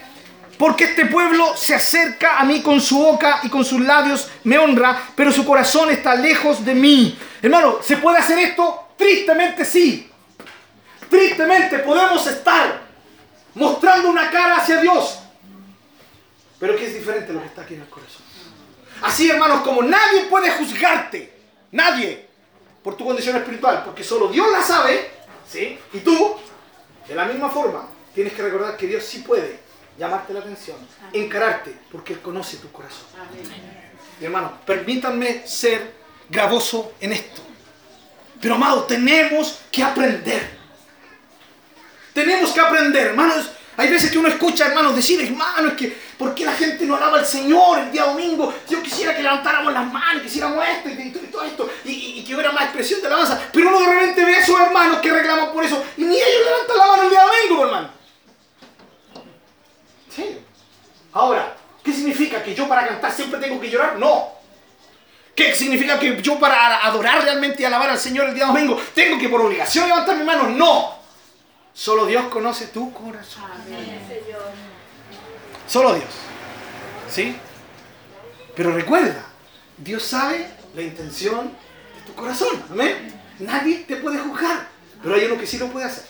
[0.58, 4.58] porque este pueblo se acerca a mí con su boca y con sus labios me
[4.58, 7.18] honra, pero su corazón está lejos de mí.
[7.42, 8.88] Hermano, ¿se puede hacer esto?
[8.96, 10.10] Tristemente sí.
[11.10, 12.80] Tristemente podemos estar
[13.54, 15.18] mostrando una cara hacia Dios.
[16.58, 18.22] Pero que es diferente lo que está aquí en el corazón.
[19.02, 21.34] Así, hermanos, como nadie puede juzgarte,
[21.72, 22.28] nadie,
[22.82, 25.10] por tu condición espiritual, porque solo Dios la sabe,
[25.46, 25.78] ¿sí?
[25.92, 26.34] Y tú,
[27.06, 29.65] de la misma forma, tienes que recordar que Dios sí puede
[29.98, 30.76] llamarte la atención,
[31.12, 33.06] encararte, porque Él conoce tu corazón.
[34.18, 35.94] Mi hermano, permítanme ser
[36.28, 37.42] gravoso en esto.
[38.40, 40.56] Pero, amado, tenemos que aprender.
[42.12, 43.50] Tenemos que aprender, hermanos.
[43.78, 47.18] Hay veces que uno escucha, hermanos, decir, hermanos, que ¿por qué la gente no alaba
[47.18, 48.54] al Señor el día domingo?
[48.68, 52.52] Yo quisiera que levantáramos las manos, que hiciéramos esto y, todo esto, y, que hubiera
[52.52, 53.38] más expresión de alabanza.
[53.52, 56.42] Pero uno de repente ve a esos hermanos que reclaman por eso, y ni ellos
[56.44, 57.95] levantan la mano el día domingo, hermano.
[60.16, 60.38] Sí.
[61.12, 61.54] Ahora,
[61.84, 62.42] ¿qué significa?
[62.42, 63.98] ¿Que yo para cantar siempre tengo que llorar?
[63.98, 64.32] No.
[65.34, 69.18] ¿Qué significa que yo para adorar realmente y alabar al Señor el día domingo tengo
[69.18, 70.48] que por obligación levantar mis manos?
[70.50, 70.96] No.
[71.74, 73.44] Solo Dios conoce tu corazón.
[75.68, 76.08] Solo Dios.
[77.10, 77.36] ¿Sí?
[78.54, 79.26] Pero recuerda,
[79.76, 82.64] Dios sabe la intención de tu corazón.
[82.70, 83.12] Amén.
[83.40, 84.68] Nadie te puede juzgar.
[85.02, 86.06] Pero hay uno que sí lo puede hacer.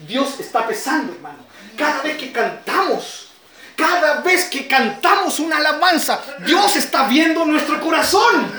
[0.00, 1.45] Dios está pesando, hermano.
[1.76, 3.28] Cada vez que cantamos,
[3.76, 8.50] cada vez que cantamos una alabanza, Dios está viendo nuestro corazón.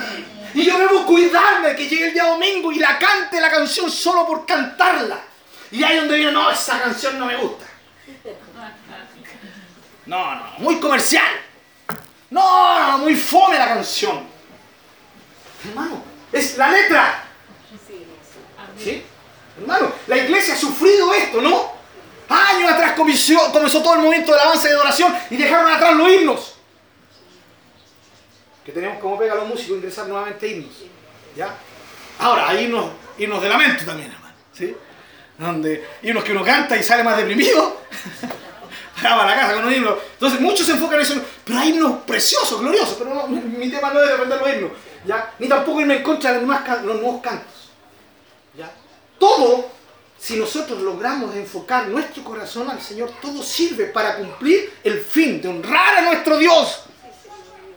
[0.54, 3.92] Y yo debo cuidarme de que llegue el día domingo y la cante la canción
[3.92, 5.20] solo por cantarla.
[5.72, 7.66] Y ahí donde digo, no, esa canción no me gusta.
[10.06, 11.26] No, no, muy comercial.
[12.30, 14.26] No, no, muy fome la canción.
[15.68, 17.24] Hermano, es la letra.
[18.82, 19.04] ¿Sí?
[19.60, 21.77] Hermano, la iglesia ha sufrido esto, ¿no?
[22.30, 25.96] Años atrás comenzó, comenzó todo el movimiento de alabanza y de adoración y dejaron atrás
[25.96, 26.56] los himnos.
[28.66, 30.74] Que tenemos como pega a los músicos ingresar nuevamente himnos.
[31.36, 31.56] ¿Ya?
[32.20, 34.36] Ahora, hay himnos, himnos de lamento también, hermano.
[34.54, 34.76] ¿Sí?
[35.38, 37.82] Donde himnos que uno canta y sale más deprimido.
[39.04, 39.98] va a la casa con un himno.
[40.14, 41.22] Entonces muchos se enfocan en eso.
[41.46, 42.96] Pero hay himnos preciosos, gloriosos.
[42.98, 44.72] Pero mi tema no es defender los himnos.
[45.06, 45.34] ¿ya?
[45.40, 47.72] Ni tampoco irme en contra de los nuevos cantos.
[48.58, 48.70] ¿ya?
[49.20, 49.77] Todo
[50.20, 55.48] si nosotros logramos enfocar nuestro corazón al Señor, todo sirve para cumplir el fin de
[55.48, 56.84] honrar a nuestro Dios.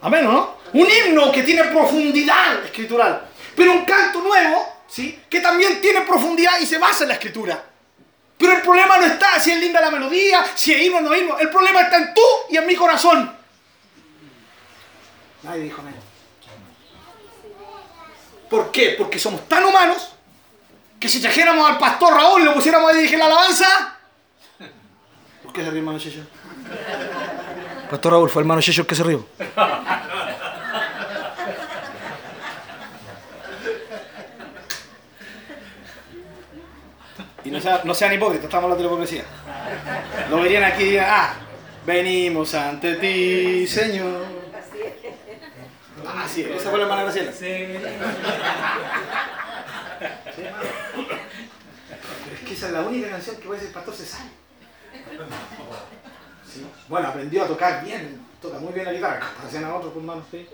[0.00, 0.56] Amén, ¿no?
[0.72, 5.20] Un himno que tiene profundidad escritural, pero un canto nuevo, ¿sí?
[5.28, 7.62] Que también tiene profundidad y se basa en la escritura.
[8.38, 11.14] Pero el problema no está si es linda la melodía, si es himno o no
[11.14, 11.38] himno.
[11.38, 13.36] El problema está en tú y en mi corazón.
[15.42, 15.96] Nadie dijo nada.
[18.48, 18.94] ¿Por qué?
[18.98, 20.09] Porque somos tan humanos
[21.00, 23.96] que si trajéramos al pastor Raúl y lo pusiéramos a dirigir la alabanza.
[25.42, 26.20] ¿Por qué se ríe hermano Checho?
[27.90, 29.26] Pastor Raúl fue el hermano Checho el que se rió.
[37.42, 39.24] Y no, sea, no sean hipócritas, estamos hablando de la hipocresía.
[40.28, 41.32] Lo verían aquí y dirían, ah,
[41.86, 44.26] venimos ante ti, Señor.
[46.06, 47.32] Ah, sí, esa fue la hermana Graciela.
[47.32, 47.78] Sí.
[50.00, 50.16] Pero
[52.34, 54.30] es que esa es la única canción que puede ser pastor se sabe.
[56.88, 60.24] Bueno, aprendió a tocar bien, toca muy bien la guitarra, hacían a otros con manos,
[60.30, 60.46] ¿sí?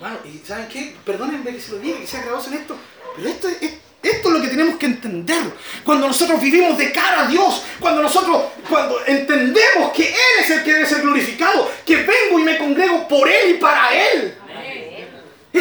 [0.00, 0.96] Bueno, y ¿saben qué?
[1.04, 2.76] Perdónenme que se lo diga, que sea grabado en esto,
[3.16, 5.52] pero esto es, esto es lo que tenemos que entender.
[5.84, 10.64] Cuando nosotros vivimos de cara a Dios, cuando nosotros cuando entendemos que Él es el
[10.64, 14.34] que debe ser glorificado, que vengo y me congrego por Él y para Él.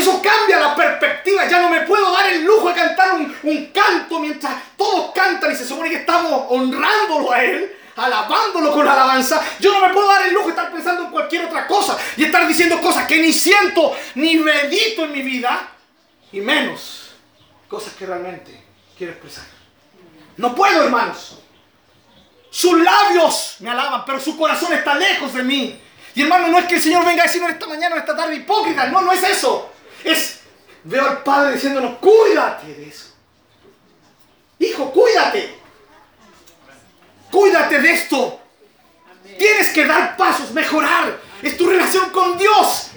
[0.01, 1.47] Eso cambia la perspectiva.
[1.47, 5.55] Ya no me puedo dar el lujo de cantar un, canto mientras todos cantan y
[5.55, 9.39] se supone que estamos honrándolo a Él, alabándolo con alabanza.
[9.59, 12.23] Yo no me puedo dar el lujo de estar pensando en cualquier otra cosa y
[12.23, 15.69] estar diciendo cosas que ni siento ni medito en mi vida
[16.31, 17.11] y menos
[17.67, 18.59] cosas que realmente
[18.97, 19.45] quiero expresar.
[20.37, 21.37] No puedo, hermanos.
[22.49, 25.79] Sus labios me alaban, pero su corazón está lejos de mí.
[26.15, 28.35] Y hermano, no es que el Señor venga a decirnos esta mañana o esta tarde
[28.35, 28.87] hipócrita.
[28.87, 29.70] No, no es eso.
[30.03, 30.39] Es,
[30.83, 33.13] veo al Padre diciéndonos, cuídate de eso.
[34.59, 35.55] Hijo, cuídate.
[37.31, 38.39] Cuídate de esto.
[39.37, 41.19] Tienes que dar pasos, mejorar.
[41.41, 42.91] Es tu relación con Dios.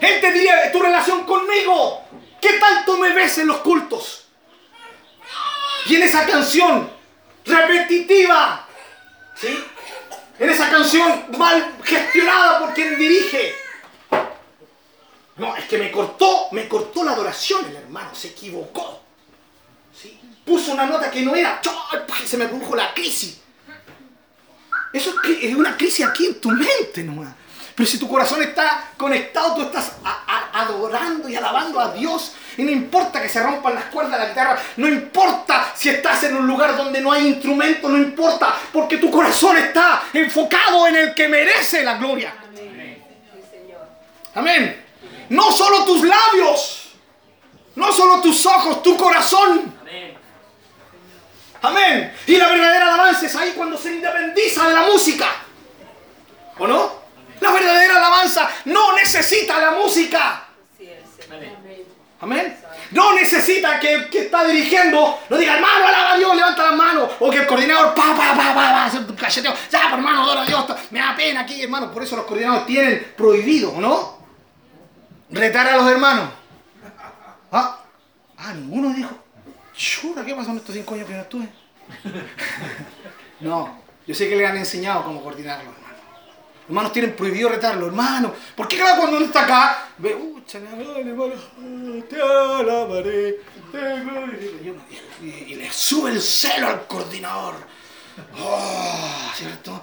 [0.00, 2.02] Él te diría, tu relación conmigo.
[2.40, 4.28] ¿Qué tanto me ves en los cultos?
[5.86, 6.90] Y en esa canción
[7.44, 8.66] repetitiva,
[9.34, 9.64] ¿sí?
[10.38, 13.54] En esa canción mal gestionada por quien dirige.
[15.36, 19.02] No, es que me cortó, me cortó la adoración el hermano, se equivocó.
[19.94, 20.18] ¿Sí?
[20.44, 21.60] Puso una nota que no era,
[22.24, 23.38] se me produjo la crisis.
[24.92, 27.34] Eso es una crisis aquí en tu mente nomás.
[27.74, 29.92] Pero si tu corazón está conectado, tú estás
[30.54, 32.32] adorando y alabando a Dios.
[32.56, 36.24] Y no importa que se rompan las cuerdas de la guitarra, no importa si estás
[36.24, 40.96] en un lugar donde no hay instrumento, no importa, porque tu corazón está enfocado en
[40.96, 42.32] el que merece la gloria.
[44.34, 44.85] Amén.
[45.28, 46.90] No solo tus labios,
[47.74, 49.74] no solo tus ojos, tu corazón.
[51.62, 52.14] Amén.
[52.26, 55.26] Y la verdadera alabanza es ahí cuando se independiza de la música.
[56.58, 56.92] ¿O no?
[57.40, 60.44] La verdadera alabanza no necesita la música.
[62.20, 62.56] Amén.
[62.92, 67.10] No necesita que que está dirigiendo no diga, hermano, alaba a Dios, levanta las manos.
[67.18, 69.52] O que el coordinador, pa, pa, pa, pa, pa, cacheteo.
[69.70, 70.64] Ya, pues, hermano, adora a Dios.
[70.90, 71.90] Me da pena aquí, hermano.
[71.90, 74.15] Por eso los coordinadores tienen prohibido, ¿no?
[75.30, 76.30] Retar a los hermanos.
[77.50, 77.80] Ah,
[78.36, 79.10] ah ninguno dijo,
[79.74, 81.48] chura, ¿qué pasó en estos cinco años que no estuve?
[83.40, 85.70] no, yo sé que le han enseñado cómo coordinarlo.
[86.68, 88.34] Hermanos tienen prohibido retarlo, hermano.
[88.56, 95.54] ¿Por qué cada cuando uno está acá, ve, uh, hermano, te alabaré, te y, y,
[95.54, 97.54] le sube el celo al coordinador.
[98.40, 99.80] Oh, ¿cierto?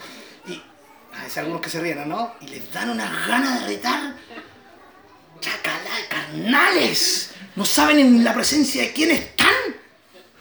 [0.47, 2.33] Y hay algunos que se ríen, ¿no?
[2.41, 4.15] Y les dan una gana de retar.
[5.43, 7.31] Chacalá, carnales.
[7.57, 9.53] No saben en la presencia de quién están.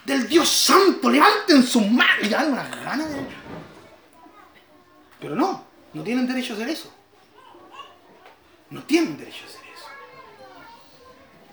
[0.04, 1.10] Del Dios Santo.
[1.10, 3.26] Levanten sus manos dan una gana de.
[5.18, 5.66] Pero no.
[5.92, 6.94] No tienen derecho a hacer eso.
[8.70, 9.86] No tienen derecho a hacer eso.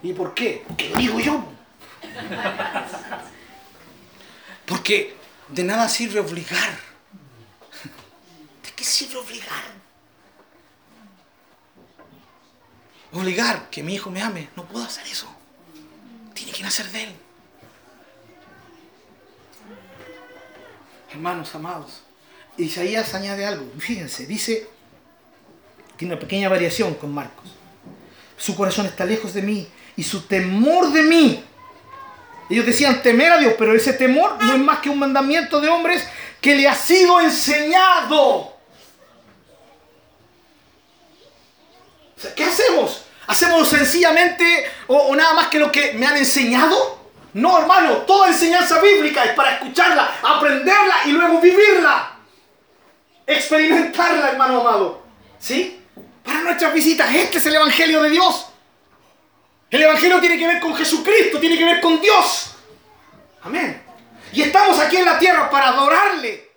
[0.04, 0.64] ¿Y por qué?
[0.68, 1.44] Porque lo digo yo.
[4.68, 6.78] Porque de nada sirve obligar.
[8.64, 9.79] ¿De qué sirve obligar?
[13.12, 14.50] Obligar que mi hijo me ame.
[14.56, 15.28] No puedo hacer eso.
[16.34, 17.16] Tiene que nacer de él.
[21.12, 22.04] Hermanos amados,
[22.56, 24.68] Isaías añade algo, fíjense, dice,
[25.98, 27.50] tiene una pequeña variación con Marcos.
[28.38, 31.44] Su corazón está lejos de mí y su temor de mí.
[32.50, 35.70] Ellos decían temer a Dios, pero ese temor no es más que un mandamiento de
[35.70, 36.08] hombres
[36.40, 38.59] que le ha sido enseñado.
[42.36, 43.04] ¿Qué hacemos?
[43.28, 47.00] ¿Hacemos sencillamente o, o nada más que lo que me han enseñado?
[47.34, 52.20] No, hermano, toda enseñanza bíblica es para escucharla, aprenderla y luego vivirla
[53.30, 55.04] experimentarla, hermano amado.
[55.38, 55.82] ¿Sí?
[56.24, 58.48] Para nuestras visitas, este es el Evangelio de Dios.
[59.70, 62.56] El Evangelio tiene que ver con Jesucristo, tiene que ver con Dios.
[63.44, 63.84] Amén.
[64.34, 66.50] Y estamos aquí en la tierra para adorarle.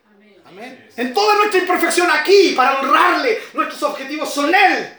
[0.46, 0.90] Amén.
[0.96, 3.42] En toda nuestra imperfección aquí, para honrarle.
[3.52, 4.98] Nuestros objetivos son Él.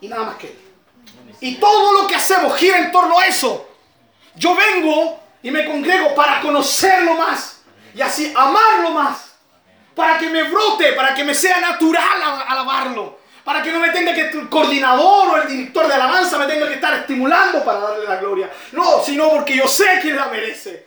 [0.00, 0.58] Y nada más que Él.
[1.40, 3.68] Y todo lo que hacemos gira en torno a eso.
[4.34, 7.62] Yo vengo y me congrego para conocerlo más.
[7.94, 9.28] Y así amarlo más
[9.98, 14.14] para que me brote, para que me sea natural alabarlo, para que no me tenga
[14.14, 18.06] que el coordinador o el director de alabanza me tenga que estar estimulando para darle
[18.06, 18.48] la gloria.
[18.72, 20.86] No, sino porque yo sé que la merece.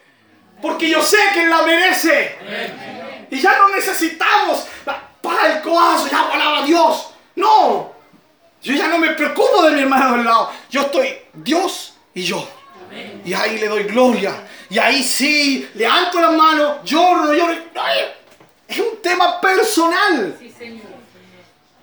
[0.62, 3.28] Porque yo sé que la merece.
[3.30, 4.66] Y ya no necesitamos
[5.22, 7.14] para el coazo, ya alaba a Dios.
[7.36, 7.94] No,
[8.62, 10.52] yo ya no me preocupo de mi hermano del lado.
[10.70, 12.48] Yo estoy Dios y yo.
[13.26, 14.48] Y ahí le doy gloria.
[14.70, 17.54] Y ahí sí, levanto las manos, lloro, lloro.
[18.68, 20.38] Es un tema personal.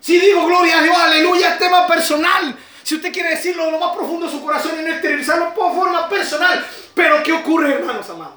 [0.00, 2.56] Si digo gloria a Dios, aleluya, es tema personal.
[2.82, 5.74] Si usted quiere decirlo de lo más profundo de su corazón y no exteriorizarlo por
[5.74, 6.66] forma personal.
[6.94, 8.36] Pero ¿qué ocurre, hermanos amados?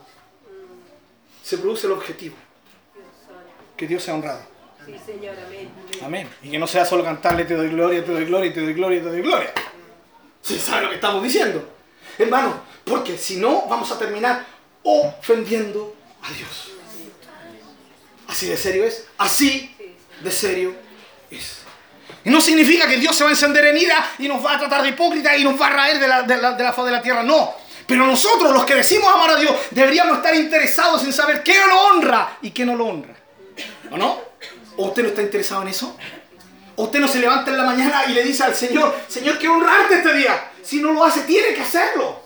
[1.44, 2.36] Se produce el objetivo.
[3.78, 4.51] Que Dios sea honrado.
[4.86, 5.70] Sí, Señor, amén.
[6.04, 6.30] Amén.
[6.42, 9.02] Y que no sea solo cantarle te doy gloria, te doy gloria, te doy gloria,
[9.02, 9.54] te doy gloria.
[10.42, 11.70] ¿Se sabe lo que estamos diciendo?
[12.18, 14.46] Hermano, porque si no, vamos a terminar
[14.84, 16.72] ofendiendo a Dios.
[18.28, 19.06] Así de serio es.
[19.18, 19.76] Así
[20.22, 20.74] de serio
[21.30, 21.60] es.
[22.24, 24.60] Y no significa que Dios se va a encender en ira y nos va a
[24.60, 26.86] tratar de hipócrita y nos va a raer de la, de la, de la faz
[26.86, 27.24] de la tierra.
[27.24, 27.54] No.
[27.86, 31.80] Pero nosotros, los que decimos amar a Dios, deberíamos estar interesados en saber qué lo
[31.88, 33.16] honra y qué no lo honra.
[33.92, 34.31] ¿O no?
[34.78, 35.95] ¿O usted no está interesado en eso?
[36.76, 39.55] ¿O usted no se levanta en la mañana y le dice al Señor, Señor, quiero
[39.55, 40.51] honrarte este día?
[40.63, 42.24] Si no lo hace, tiene que hacerlo.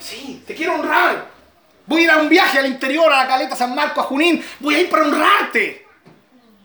[0.00, 1.30] Sí, te quiero honrar.
[1.86, 4.44] Voy a ir a un viaje al interior, a la caleta San Marco, a Junín.
[4.60, 5.86] Voy a ir para honrarte.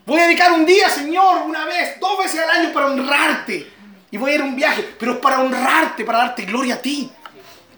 [0.06, 3.72] Voy a dedicar un día, Señor, una vez, dos veces al año para honrarte.
[4.10, 7.12] Y voy a ir a un viaje, pero para honrarte, para darte gloria a ti.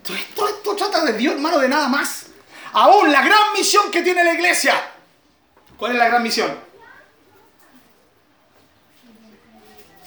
[0.03, 2.27] Esto, esto trata de Dios, hermano, de nada más.
[2.73, 4.73] Aún la gran misión que tiene la iglesia.
[5.77, 6.68] ¿Cuál es la gran misión?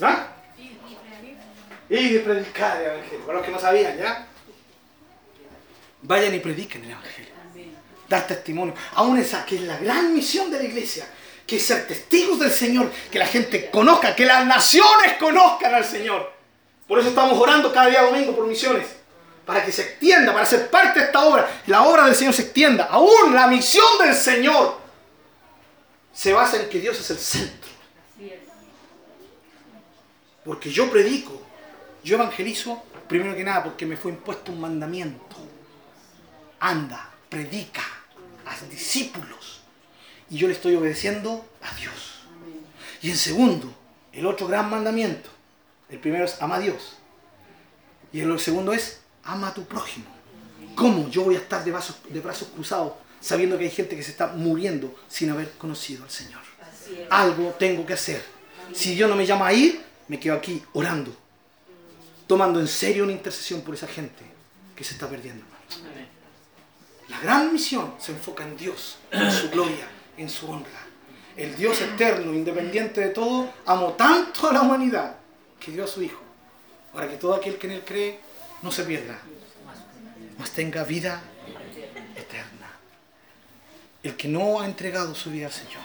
[0.03, 0.29] ¿Ah?
[1.89, 3.27] Y de predicar el Evangelio.
[3.27, 4.27] Para los que no sabían, ¿ya?
[6.03, 7.31] Vayan y prediquen el Evangelio.
[8.09, 8.75] Dar testimonio.
[8.95, 11.07] Aún esa que es la gran misión de la iglesia.
[11.47, 12.91] Que es ser testigos del Señor.
[13.11, 16.33] Que la gente conozca, que las naciones conozcan al Señor.
[16.89, 18.87] Por eso estamos orando cada día domingo por misiones.
[19.45, 21.63] Para que se extienda, para ser parte de esta obra.
[21.67, 22.85] La obra del Señor se extienda.
[22.85, 24.81] Aún la misión del Señor
[26.13, 27.62] se basa en que Dios es el centro.
[30.45, 31.41] Porque yo predico,
[32.03, 35.37] yo evangelizo, primero que nada, porque me fue impuesto un mandamiento.
[36.59, 37.83] Anda, predica,
[38.47, 39.63] haz discípulos.
[40.31, 42.23] Y yo le estoy obedeciendo a Dios.
[43.03, 43.73] Y en segundo,
[44.13, 45.31] el otro gran mandamiento.
[45.89, 46.97] El primero es ama a Dios.
[48.13, 50.07] Y el segundo es ama a tu prójimo.
[50.75, 54.03] ¿Cómo yo voy a estar de brazos, de brazos cruzados sabiendo que hay gente que
[54.03, 56.41] se está muriendo sin haber conocido al Señor?
[57.11, 58.25] Algo tengo que hacer.
[58.73, 61.11] Si Dios no me llama a ir, me quedo aquí orando,
[62.27, 64.23] tomando en serio una intercesión por esa gente
[64.77, 65.43] que se está perdiendo.
[67.09, 69.89] La gran misión se enfoca en Dios, en su gloria,
[70.19, 70.85] en su honra.
[71.35, 75.17] El Dios eterno, independiente de todo, amó tanto a la humanidad
[75.59, 76.21] que dio a su Hijo,
[76.93, 78.21] para que todo aquel que en Él cree
[78.61, 79.19] no se pierda,
[80.37, 81.23] mas tenga vida
[82.15, 82.71] eterna.
[84.03, 85.81] El que no ha entregado su vida al Señor,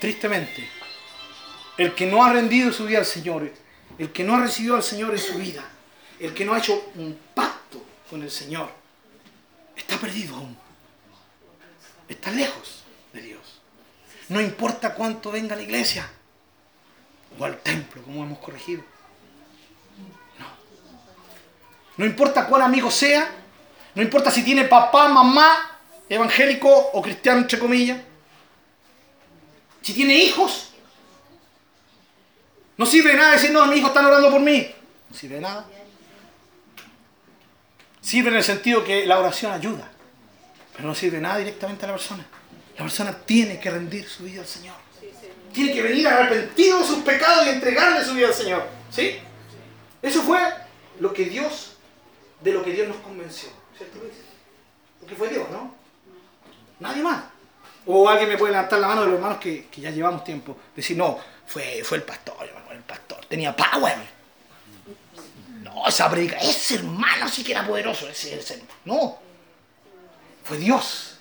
[0.00, 0.79] tristemente,
[1.80, 3.50] el que no ha rendido su vida al Señor,
[3.96, 5.64] el que no ha recibido al Señor en su vida,
[6.18, 8.68] el que no ha hecho un pacto con el Señor,
[9.74, 10.54] está perdido aún.
[12.06, 12.82] Está lejos
[13.14, 13.62] de Dios.
[14.28, 16.06] No importa cuánto venga a la iglesia
[17.38, 18.82] o al templo, como hemos corregido.
[20.38, 20.46] No.
[21.96, 23.26] No importa cuán amigo sea,
[23.94, 25.78] no importa si tiene papá, mamá,
[26.10, 28.02] evangélico o cristiano, entre comillas.
[29.80, 30.69] Si tiene hijos,
[32.80, 34.66] no sirve de nada decir, no, mis hijos están orando por mí.
[35.10, 35.66] No sirve de nada.
[38.00, 39.86] Sirve en el sentido que la oración ayuda,
[40.74, 42.26] pero no sirve de nada directamente a la persona.
[42.78, 44.76] La persona tiene que rendir su vida al Señor.
[45.52, 48.66] Tiene que venir arrepentido de sus pecados y entregarle su vida al Señor.
[48.90, 49.18] ¿Sí?
[50.00, 50.40] Eso fue
[51.00, 51.76] lo que Dios,
[52.40, 53.50] de lo que Dios nos convenció.
[53.76, 54.14] ¿Cierto Luis?
[55.00, 55.74] Porque fue Dios, ¿no?
[56.78, 57.24] Nadie más.
[57.84, 60.56] O alguien me puede levantar la mano de los hermanos que, que ya llevamos tiempo.
[60.74, 61.18] Decir, no,
[61.50, 63.19] fue, fue el pastor, me acuerdo, el pastor.
[63.30, 63.96] Tenía power.
[65.62, 68.08] No, esa predica, ese hermano sí que era poderoso.
[68.08, 69.18] Ese, ese, no.
[70.42, 71.16] Fue Dios.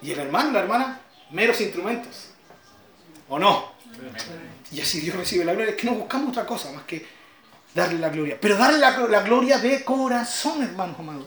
[0.00, 2.30] Y el hermano, la hermana, meros instrumentos.
[3.28, 3.72] ¿O no?
[4.72, 5.72] Y así Dios recibe la gloria.
[5.72, 7.06] Es que no buscamos otra cosa más que
[7.74, 8.38] darle la gloria.
[8.40, 11.26] Pero darle la, la gloria de corazón, hermanos amados.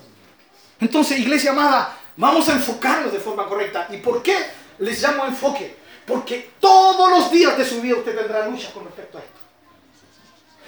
[0.80, 3.90] Entonces, iglesia amada, vamos a enfocarnos de forma correcta.
[3.92, 4.36] ¿Y por qué
[4.80, 5.83] les llamo enfoque?
[6.06, 9.40] Porque todos los días de su vida usted tendrá luchas con respecto a esto.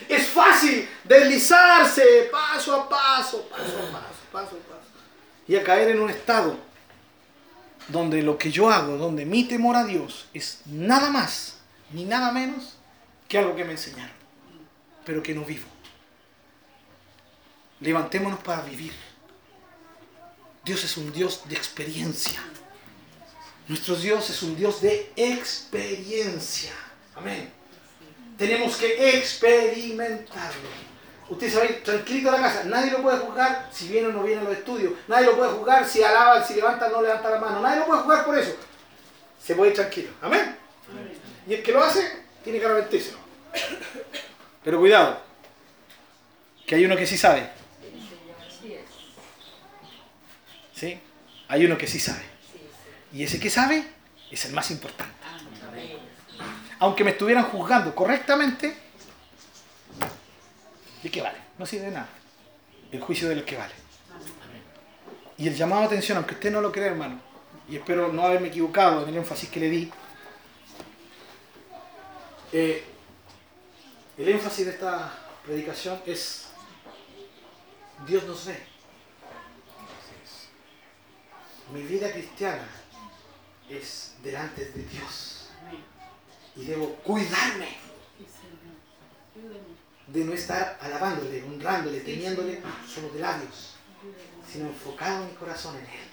[0.08, 4.90] Es fácil deslizarse paso a paso, paso a paso, paso a paso.
[5.48, 6.58] Y a caer en un estado
[7.88, 11.58] donde lo que yo hago, donde mi temor a Dios es nada más
[11.92, 12.78] ni nada menos
[13.28, 14.16] que algo que me enseñaron,
[15.06, 15.68] pero que no vivo.
[17.80, 18.94] Levantémonos para vivir.
[20.64, 22.42] Dios es un Dios de experiencia.
[23.68, 26.72] Nuestro Dios es un Dios de experiencia.
[27.16, 27.52] Amén.
[28.38, 30.70] Tenemos que experimentarlo.
[31.30, 32.64] Usted se va a tranquilito a la casa.
[32.66, 34.94] Nadie lo puede juzgar si viene o no viene a los estudios.
[35.08, 37.62] Nadie lo puede juzgar si alaba, si levanta o no levanta la mano.
[37.62, 38.56] Nadie lo puede juzgar por eso.
[39.44, 40.12] Se puede ir tranquilo.
[40.22, 40.56] Amén.
[41.48, 43.14] Y el que lo hace, tiene que arrepentirse.
[44.64, 45.20] Pero cuidado.
[46.68, 47.50] Que hay uno que sí sabe.
[50.76, 51.00] ¿Sí?
[51.48, 52.35] Hay uno que sí sabe.
[53.16, 53.82] Y ese que sabe
[54.30, 55.14] es el más importante.
[56.80, 58.76] Aunque me estuvieran juzgando correctamente,
[61.02, 61.38] ¿de qué vale?
[61.58, 62.10] No sirve de nada.
[62.92, 63.74] El juicio del que vale.
[65.38, 67.22] Y el llamado a atención, aunque usted no lo crea, hermano,
[67.70, 69.92] y espero no haberme equivocado en el énfasis que le di,
[72.52, 72.84] eh,
[74.18, 75.14] el énfasis de esta
[75.46, 76.48] predicación es
[78.06, 78.62] Dios nos ve.
[81.72, 82.68] Mi vida cristiana
[83.70, 85.48] es delante de Dios.
[86.56, 87.78] Y debo cuidarme
[90.08, 93.76] de no estar alabándole, honrándole, teniéndole solo de labios,
[94.52, 96.10] sino enfocado mi corazón en Él.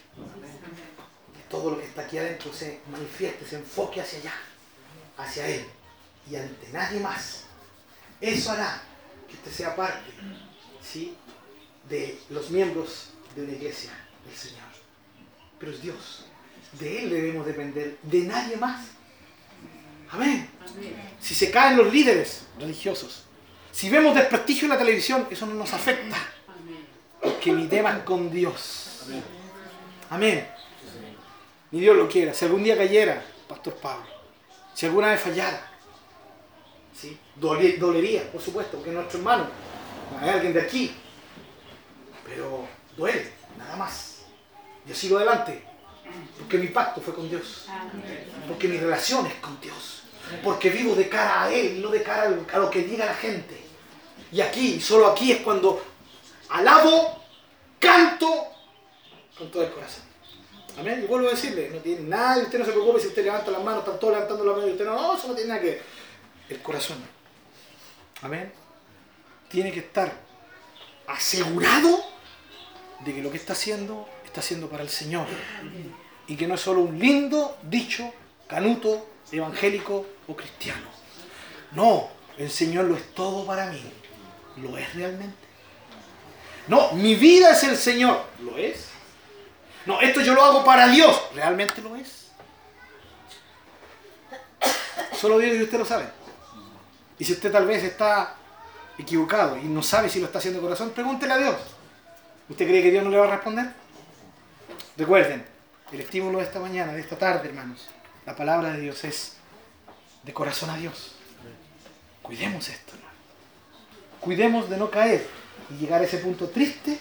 [1.34, 4.34] Que todo lo que está aquí adentro se manifieste, se enfoque hacia allá,
[5.18, 5.64] hacia Él
[6.30, 7.44] y ante nadie más.
[8.20, 8.82] Eso hará
[9.28, 10.10] que usted sea parte
[10.82, 11.16] ¿sí?
[11.88, 13.90] de los miembros de una iglesia
[14.26, 14.68] del Señor.
[15.58, 16.26] Pero es Dios.
[16.78, 18.86] De Él debemos depender, de nadie más.
[20.10, 20.48] Amén.
[20.66, 21.10] Amén.
[21.20, 23.24] Si se caen los líderes religiosos,
[23.70, 26.16] si vemos desprestigio en la televisión, eso no nos afecta,
[26.48, 26.86] Amén.
[27.20, 29.04] porque mi tema es con Dios.
[30.10, 30.46] Amén.
[31.70, 32.34] Ni Dios lo quiera.
[32.34, 34.04] Si algún día cayera, Pastor Pablo,
[34.74, 35.70] si alguna vez fallara,
[36.94, 37.18] ¿sí?
[37.36, 39.46] Dole- dolería, por supuesto, porque es nuestro hermano,
[40.20, 40.94] hay alguien de aquí,
[42.26, 42.66] pero
[42.96, 44.18] duele, nada más.
[44.86, 45.62] Yo sigo adelante,
[46.38, 47.66] porque mi pacto fue con Dios.
[48.48, 50.02] Porque mi relación es con Dios.
[50.42, 53.60] Porque vivo de cara a Él no de cara a lo que diga la gente.
[54.30, 55.82] Y aquí, solo aquí es cuando
[56.48, 57.22] alabo,
[57.78, 58.46] canto
[59.36, 60.04] con todo el corazón.
[60.78, 61.02] Amén.
[61.04, 63.50] Y vuelvo a decirle, no tiene nada, y usted no se preocupe si usted levanta
[63.50, 65.60] las manos, están todos levantando las manos y usted no, no, eso no tiene nada
[65.60, 65.82] que ver.
[66.48, 66.98] El corazón.
[68.22, 68.52] Amén.
[69.48, 70.12] Tiene que estar
[71.06, 72.02] asegurado
[73.04, 75.26] de que lo que está haciendo, está haciendo para el Señor
[76.26, 78.12] y que no es solo un lindo dicho
[78.48, 80.86] canuto, evangélico o cristiano.
[81.72, 83.82] No, el Señor lo es todo para mí.
[84.56, 85.36] ¿Lo es realmente?
[86.68, 88.22] No, mi vida es el Señor.
[88.40, 88.88] ¿Lo es?
[89.86, 91.20] No, esto yo lo hago para Dios.
[91.34, 92.30] ¿Realmente lo es?
[95.18, 96.06] Solo Dios y usted lo sabe.
[97.18, 98.36] Y si usted tal vez está
[98.98, 101.56] equivocado y no sabe si lo está haciendo de corazón, pregúntele a Dios.
[102.48, 103.72] ¿Usted cree que Dios no le va a responder?
[104.96, 105.51] Recuerden,
[105.92, 107.88] el estímulo de esta mañana, de esta tarde, hermanos,
[108.24, 109.36] la palabra de Dios es
[110.22, 111.14] de corazón a Dios.
[112.22, 113.12] Cuidemos esto, hermano.
[114.20, 115.26] Cuidemos de no caer
[115.70, 116.98] y llegar a ese punto triste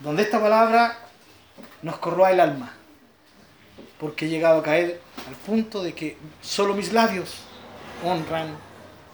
[0.00, 0.98] donde esta palabra
[1.82, 2.72] nos corroa el alma.
[3.98, 7.42] Porque he llegado a caer al punto de que solo mis labios
[8.04, 8.56] honran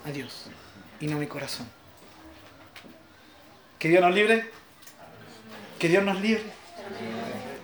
[0.05, 0.47] a Dios
[1.01, 1.69] y no mi corazón.
[3.79, 4.51] Que Dios nos libre.
[5.79, 6.45] Que Dios nos libre.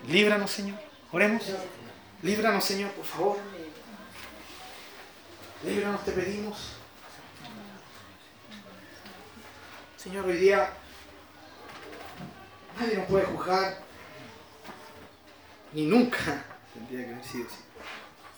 [0.09, 0.79] Líbranos, Señor.
[1.13, 1.43] Oremos.
[2.23, 3.39] Líbranos, Señor, por favor.
[5.65, 6.73] Líbranos, te pedimos.
[9.97, 10.71] Señor, hoy día
[12.79, 13.79] nadie nos puede juzgar.
[15.73, 17.57] Ni nunca tendría que haber sido así.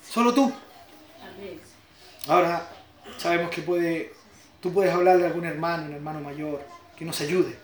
[0.09, 0.53] Solo tú.
[2.29, 2.69] Ahora
[3.19, 4.15] sabemos que puede,
[4.61, 6.65] tú puedes hablarle a algún hermano, un hermano mayor,
[6.97, 7.59] que nos ayude.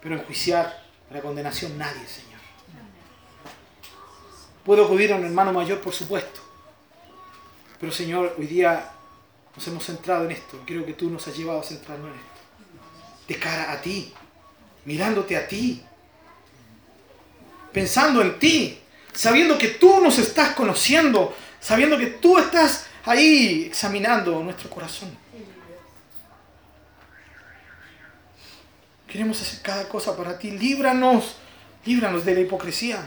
[0.00, 0.81] Pero enjuiciar
[1.12, 2.40] la condenación nadie, Señor.
[4.64, 6.40] Puedo acudir a un hermano mayor, por supuesto.
[7.80, 8.90] Pero Señor, hoy día
[9.54, 10.60] nos hemos centrado en esto.
[10.64, 12.28] Creo que tú nos has llevado a centrarnos en esto.
[13.28, 14.12] De cara a ti,
[14.84, 15.82] mirándote a ti,
[17.72, 18.78] pensando en ti,
[19.12, 25.21] sabiendo que tú nos estás conociendo, sabiendo que tú estás ahí examinando nuestro corazón.
[29.12, 30.52] Queremos hacer cada cosa para ti.
[30.52, 31.36] Líbranos,
[31.84, 33.06] líbranos de la hipocresía.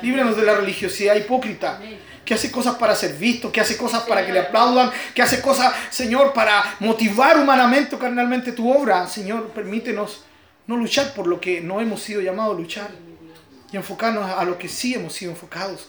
[0.00, 1.80] Líbranos de la religiosidad hipócrita,
[2.24, 5.40] que hace cosas para ser visto, que hace cosas para que le aplaudan, que hace
[5.40, 9.08] cosas, Señor, para motivar humanamente o carnalmente tu obra.
[9.08, 10.22] Señor, permítenos
[10.68, 12.90] no luchar por lo que no hemos sido llamados a luchar
[13.72, 15.88] y enfocarnos a lo que sí hemos sido enfocados,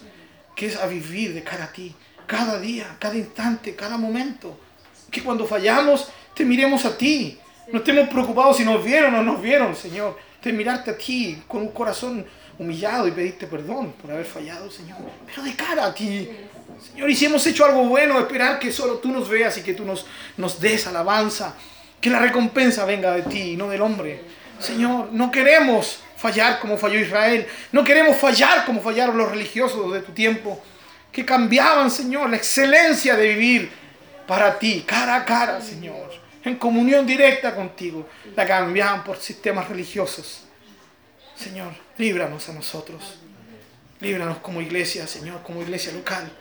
[0.55, 1.93] que es a vivir de cara a ti,
[2.25, 4.59] cada día, cada instante, cada momento.
[5.11, 7.39] Que cuando fallamos, te miremos a ti.
[7.71, 10.17] No estemos preocupados si nos vieron o no nos vieron, Señor.
[10.41, 12.25] Te mirarte a ti con un corazón
[12.57, 14.97] humillado y pedirte perdón por haber fallado, Señor.
[15.25, 16.29] Pero de cara a ti,
[16.91, 17.09] Señor.
[17.09, 19.83] Y si hemos hecho algo bueno, esperar que solo tú nos veas y que tú
[19.83, 20.05] nos,
[20.37, 21.55] nos des alabanza.
[21.99, 24.21] Que la recompensa venga de ti y no del hombre.
[24.59, 27.45] Señor, no queremos fallar como falló Israel.
[27.73, 30.61] No queremos fallar como fallaron los religiosos de tu tiempo.
[31.11, 33.71] Que cambiaban, Señor, la excelencia de vivir
[34.25, 36.26] para ti, cara a cara, Señor.
[36.47, 38.07] En comunión directa contigo.
[38.35, 40.43] La cambiaban por sistemas religiosos.
[41.35, 43.19] Señor, líbranos a nosotros.
[43.99, 46.31] Líbranos como iglesia, Señor, como iglesia local.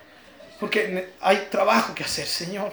[0.61, 2.72] Porque hay trabajo que hacer, Señor.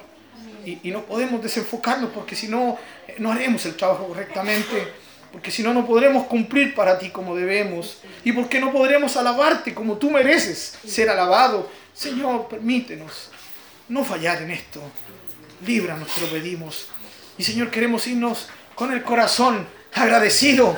[0.66, 2.78] Y, y no podemos desenfocarnos porque si no,
[3.08, 4.88] eh, no haremos el trabajo correctamente.
[5.32, 8.02] Porque si no, no podremos cumplir para ti como debemos.
[8.24, 11.70] Y porque no podremos alabarte como tú mereces ser alabado.
[11.94, 13.32] Señor, permítenos
[13.90, 14.82] no fallar en esto.
[15.66, 16.88] Líbranos, te lo pedimos.
[17.38, 20.78] Y Señor, queremos irnos con el corazón agradecido,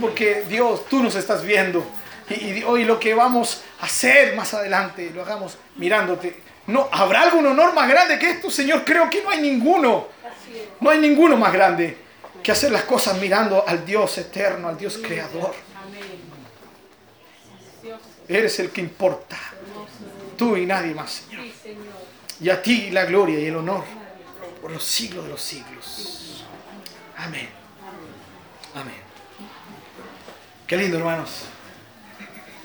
[0.00, 1.86] porque Dios, tú nos estás viendo.
[2.28, 6.40] Y, hoy lo que vamos a hacer más adelante, lo hagamos mirándote.
[6.66, 8.84] No, ¿habrá algún honor más grande que esto, Señor?
[8.84, 10.08] Creo que no hay ninguno.
[10.80, 11.96] No hay ninguno más grande
[12.42, 15.54] que hacer las cosas mirando al Dios eterno, al Dios creador.
[18.28, 19.38] Eres el que importa.
[20.36, 21.44] Tú y nadie más, Señor.
[22.40, 23.95] Y a ti la gloria y el honor
[24.66, 26.44] por los siglos de los siglos.
[27.16, 27.48] Amén.
[28.74, 28.96] Amén.
[30.66, 31.44] Qué lindo, hermanos.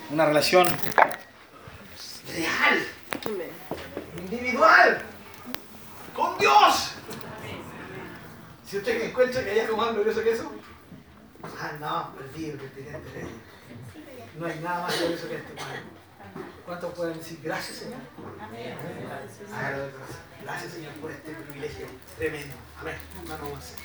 [0.09, 0.65] Una relación
[2.25, 2.87] real,
[4.17, 5.03] individual,
[6.15, 6.93] con Dios.
[8.65, 10.51] Si usted encuentra que hay algo más glorioso que eso,
[11.43, 12.97] ah, no, perdido que tiene.
[14.39, 15.53] No hay nada más glorioso que esto.
[16.65, 17.99] ¿Cuántos pueden decir gracias, Señor?
[19.53, 19.71] Ah,
[20.43, 21.85] Gracias, Señor, por este privilegio
[22.17, 22.55] tremendo.
[22.79, 22.95] Amén.
[23.21, 23.77] Hermano, vamos a hacer.